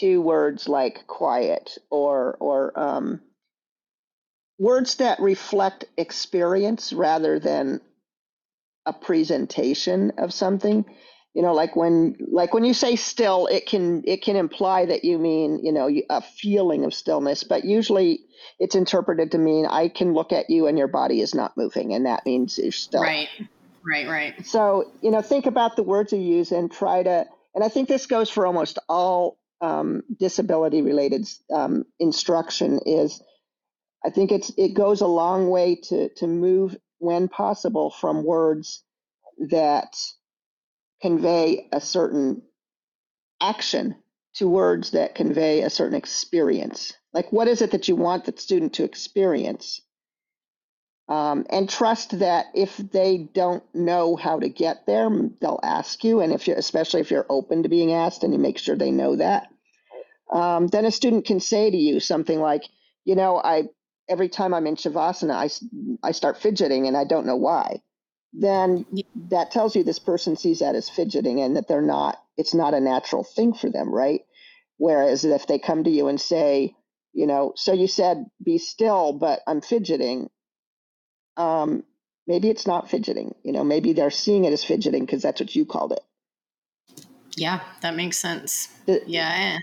[0.00, 3.20] to words like quiet or or um,
[4.58, 7.80] words that reflect experience rather than
[8.86, 10.84] a presentation of something.
[11.34, 15.04] You know like when like when you say still it can it can imply that
[15.04, 18.20] you mean you know a feeling of stillness but usually
[18.58, 21.94] it's interpreted to mean i can look at you and your body is not moving
[21.94, 23.02] and that means you're still.
[23.02, 23.28] Right.
[23.84, 24.46] Right, right.
[24.46, 27.88] So, you know, think about the words you use and try to, and I think
[27.88, 33.22] this goes for almost all um, disability related um, instruction is
[34.04, 38.84] I think it's it goes a long way to to move when possible from words
[39.50, 39.96] that
[41.02, 42.42] convey a certain
[43.40, 43.96] action
[44.34, 46.92] to words that convey a certain experience.
[47.12, 49.80] Like, what is it that you want the student to experience?
[51.08, 55.08] Um, and trust that if they don't know how to get there,
[55.40, 56.20] they'll ask you.
[56.20, 58.90] And if you're, especially if you're open to being asked and you make sure they
[58.90, 59.48] know that,
[60.30, 62.62] um, then a student can say to you something like,
[63.04, 63.64] you know, I
[64.08, 67.82] every time I'm in shavasana, I, I start fidgeting and I don't know why.
[68.32, 68.86] Then
[69.30, 72.74] that tells you this person sees that as fidgeting and that they're not, it's not
[72.74, 74.20] a natural thing for them, right?
[74.76, 76.74] Whereas if they come to you and say,
[77.12, 80.30] you know, so you said be still, but I'm fidgeting,
[81.38, 81.84] um,
[82.26, 83.34] maybe it's not fidgeting.
[83.42, 86.00] You know, maybe they're seeing it as fidgeting because that's what you called it.
[87.36, 88.68] Yeah, that makes sense.
[88.86, 89.58] The, yeah.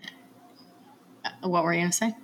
[1.23, 2.15] Uh, what were you going to say?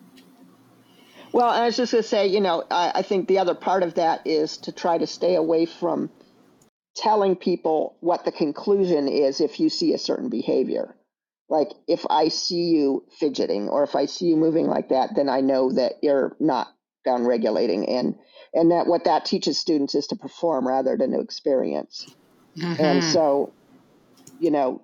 [1.33, 3.83] Well, I was just going to say, you know, I, I think the other part
[3.83, 6.09] of that is to try to stay away from
[6.95, 10.95] telling people what the conclusion is if you see a certain behavior.
[11.49, 15.29] Like if I see you fidgeting or if I see you moving like that, then
[15.29, 16.67] I know that you're not
[17.03, 18.15] down regulating and
[18.53, 22.13] and that what that teaches students is to perform rather than to experience.
[22.57, 22.83] Mm-hmm.
[22.83, 23.53] And so,
[24.39, 24.81] you know,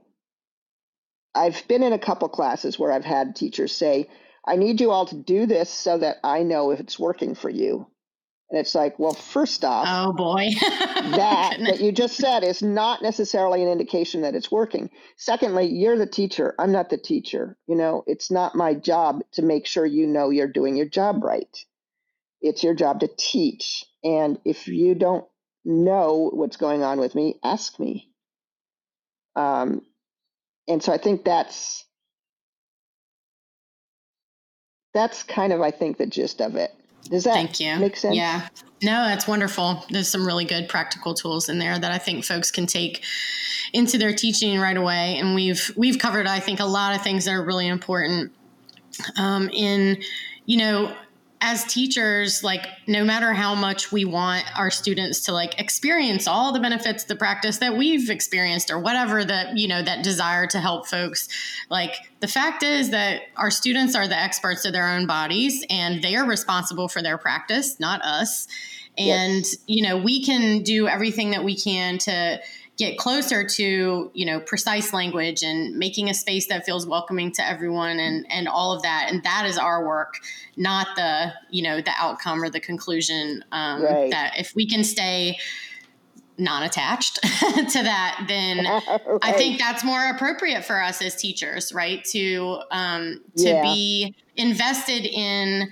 [1.36, 4.10] I've been in a couple classes where I've had teachers say,
[4.46, 7.50] I need you all to do this so that I know if it's working for
[7.50, 7.88] you.
[8.50, 13.02] And it's like, well, first off, oh boy, that that you just said is not
[13.02, 14.90] necessarily an indication that it's working.
[15.18, 16.56] Secondly, you're the teacher.
[16.58, 17.58] I'm not the teacher.
[17.68, 21.26] You know, it's not my job to make sure you know you're doing your job
[21.26, 21.66] right.
[22.42, 23.84] It's your job to teach.
[24.04, 25.26] And if you don't
[25.66, 28.10] know what's going on with me, ask me.
[29.36, 29.82] Um,
[30.68, 31.86] and so I think that's
[34.94, 36.74] that's kind of, I think, the gist of it.
[37.04, 37.78] Does that Thank you.
[37.78, 38.16] make sense?
[38.16, 38.48] Yeah.
[38.82, 39.86] No, that's wonderful.
[39.90, 43.04] There's some really good practical tools in there that I think folks can take
[43.74, 45.18] into their teaching right away.
[45.18, 48.32] And we've we've covered, I think, a lot of things that are really important
[49.18, 50.02] um, in,
[50.46, 50.96] you know,
[51.40, 56.52] as teachers like no matter how much we want our students to like experience all
[56.52, 60.60] the benefits the practice that we've experienced or whatever that you know that desire to
[60.60, 61.28] help folks
[61.70, 66.04] like the fact is that our students are the experts of their own bodies and
[66.04, 68.48] they are responsible for their practice not us
[68.98, 69.58] and yes.
[69.68, 72.40] you know we can do everything that we can to
[72.78, 77.46] get closer to you know precise language and making a space that feels welcoming to
[77.46, 80.16] everyone and and all of that and that is our work
[80.56, 84.12] not the you know the outcome or the conclusion um, right.
[84.12, 85.38] that if we can stay
[86.38, 87.16] non-attached
[87.72, 89.20] to that then right.
[89.24, 93.62] i think that's more appropriate for us as teachers right to um, to yeah.
[93.64, 95.68] be invested in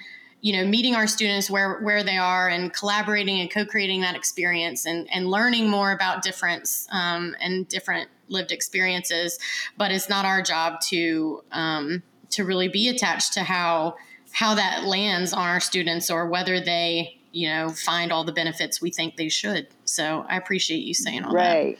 [0.45, 4.85] you know meeting our students where where they are and collaborating and co-creating that experience
[4.85, 9.39] and and learning more about difference um, and different lived experiences.
[9.75, 13.95] But it's not our job to um, to really be attached to how
[14.33, 18.79] how that lands on our students or whether they you know find all the benefits
[18.79, 19.67] we think they should.
[19.85, 21.43] So i appreciate you saying all right.
[21.43, 21.55] that.
[21.55, 21.79] Right.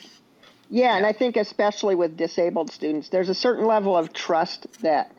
[0.72, 5.12] Yeah, and I think especially with disabled students, there's a certain level of trust that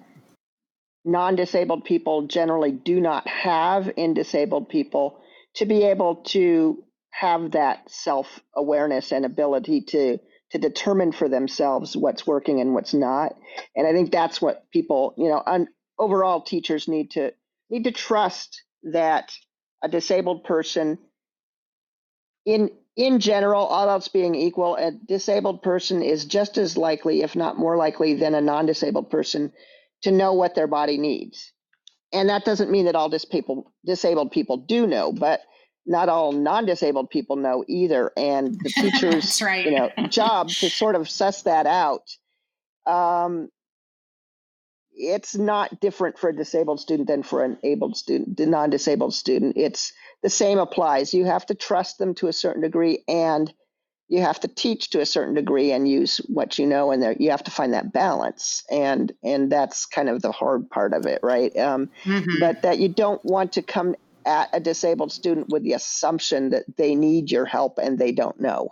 [1.06, 5.20] non disabled people generally do not have in disabled people
[5.54, 10.18] to be able to have that self awareness and ability to
[10.50, 13.36] to determine for themselves what's working and what's not.
[13.76, 17.32] And i think that's what people you know un, overall teachers need to
[17.70, 19.32] need to trust that
[19.82, 20.98] a disabled person
[22.44, 27.36] in in general all else being equal a disabled person is just as likely if
[27.36, 29.52] not more likely than a non-disabled person
[30.02, 31.52] to know what their body needs.
[32.12, 35.40] And that doesn't mean that all dis- people, disabled people do know, but
[35.86, 38.12] not all non-disabled people know either.
[38.16, 39.64] And the teacher's right.
[39.64, 42.08] you know job to sort of suss that out.
[42.86, 43.48] Um,
[44.92, 49.56] it's not different for a disabled student than for an able student, the non-disabled student.
[49.56, 49.92] It's
[50.22, 51.12] the same applies.
[51.12, 53.52] You have to trust them to a certain degree and
[54.08, 57.16] you have to teach to a certain degree and use what you know and there
[57.18, 61.06] you have to find that balance and and that's kind of the hard part of
[61.06, 62.30] it right um, mm-hmm.
[62.40, 63.94] but that you don't want to come
[64.24, 68.40] at a disabled student with the assumption that they need your help and they don't
[68.40, 68.68] know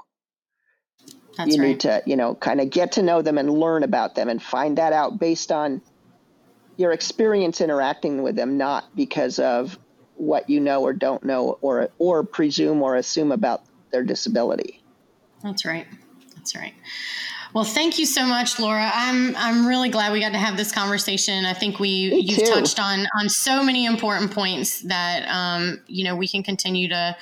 [1.36, 1.68] that's you right.
[1.68, 4.42] need to you know kind of get to know them and learn about them and
[4.42, 5.80] find that out based on
[6.76, 9.78] your experience interacting with them not because of
[10.16, 14.83] what you know or don't know or or presume or assume about their disability
[15.44, 15.86] That's right.
[16.34, 16.72] That's right.
[17.52, 18.90] Well, thank you so much, Laura.
[18.92, 21.44] I'm I'm really glad we got to have this conversation.
[21.44, 22.46] I think we Me you've too.
[22.46, 27.16] touched on on so many important points that um, you know we can continue to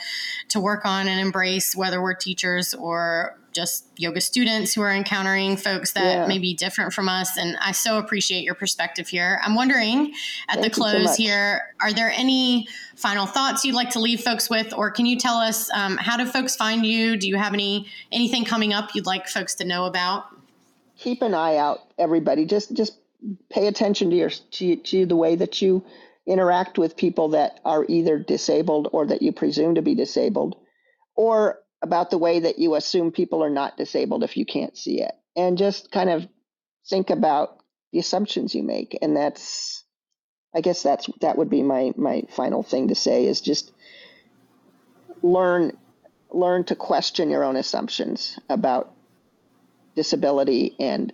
[0.49, 5.57] to work on and embrace, whether we're teachers or just yoga students who are encountering
[5.57, 6.27] folks that Yeah.
[6.27, 7.37] may be different from us.
[7.37, 9.41] And I so appreciate your perspective here.
[9.45, 10.13] I'm wondering
[10.49, 14.01] at Thank the you so close here, are there any final thoughts you'd like to
[14.01, 17.17] leave folks with, or can you tell us um, how do folks find you?
[17.17, 20.25] Do you have any anything coming up you'd like folks to know about?
[20.99, 22.99] keep an eye out everybody just just
[23.51, 25.85] pay attention to your to, to the way that you
[26.27, 30.55] interact with people that are either disabled or that you presume to be disabled
[31.17, 35.03] or about the way that you assume people are not disabled if you can't see
[35.03, 36.27] it and just kind of
[36.89, 37.59] think about
[37.93, 39.85] the assumptions you make and that's
[40.55, 43.73] i guess that's that would be my my final thing to say is just
[45.23, 45.77] learn
[46.31, 48.93] learn to question your own assumptions about
[49.95, 51.13] disability and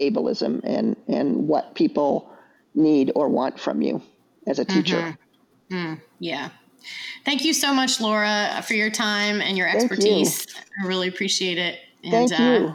[0.00, 2.30] ableism and and what people
[2.74, 4.02] need or want from you
[4.46, 5.18] as a teacher.
[5.70, 6.50] Mm, yeah.
[7.24, 9.86] Thank you so much, Laura, for your time and your Thank you.
[9.86, 10.46] expertise.
[10.82, 11.78] I really appreciate it.
[12.02, 12.68] And, Thank you.
[12.68, 12.74] Uh,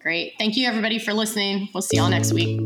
[0.00, 0.34] great.
[0.38, 1.68] Thank you, everybody, for listening.
[1.72, 2.60] We'll see y'all next week.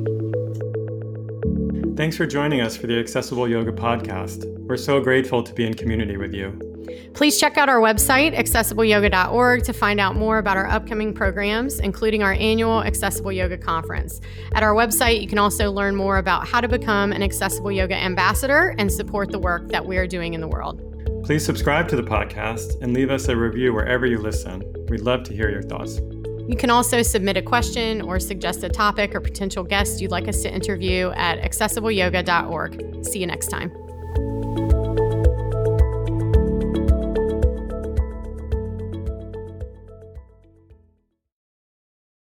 [1.96, 4.46] Thanks for joining us for the Accessible Yoga Podcast.
[4.66, 6.67] We're so grateful to be in community with you.
[7.14, 12.22] Please check out our website, accessibleyoga.org, to find out more about our upcoming programs, including
[12.22, 14.20] our annual Accessible Yoga Conference.
[14.52, 17.94] At our website, you can also learn more about how to become an Accessible Yoga
[17.94, 20.82] ambassador and support the work that we are doing in the world.
[21.24, 24.62] Please subscribe to the podcast and leave us a review wherever you listen.
[24.88, 26.00] We'd love to hear your thoughts.
[26.48, 30.28] You can also submit a question or suggest a topic or potential guest you'd like
[30.28, 33.04] us to interview at accessibleyoga.org.
[33.04, 33.70] See you next time.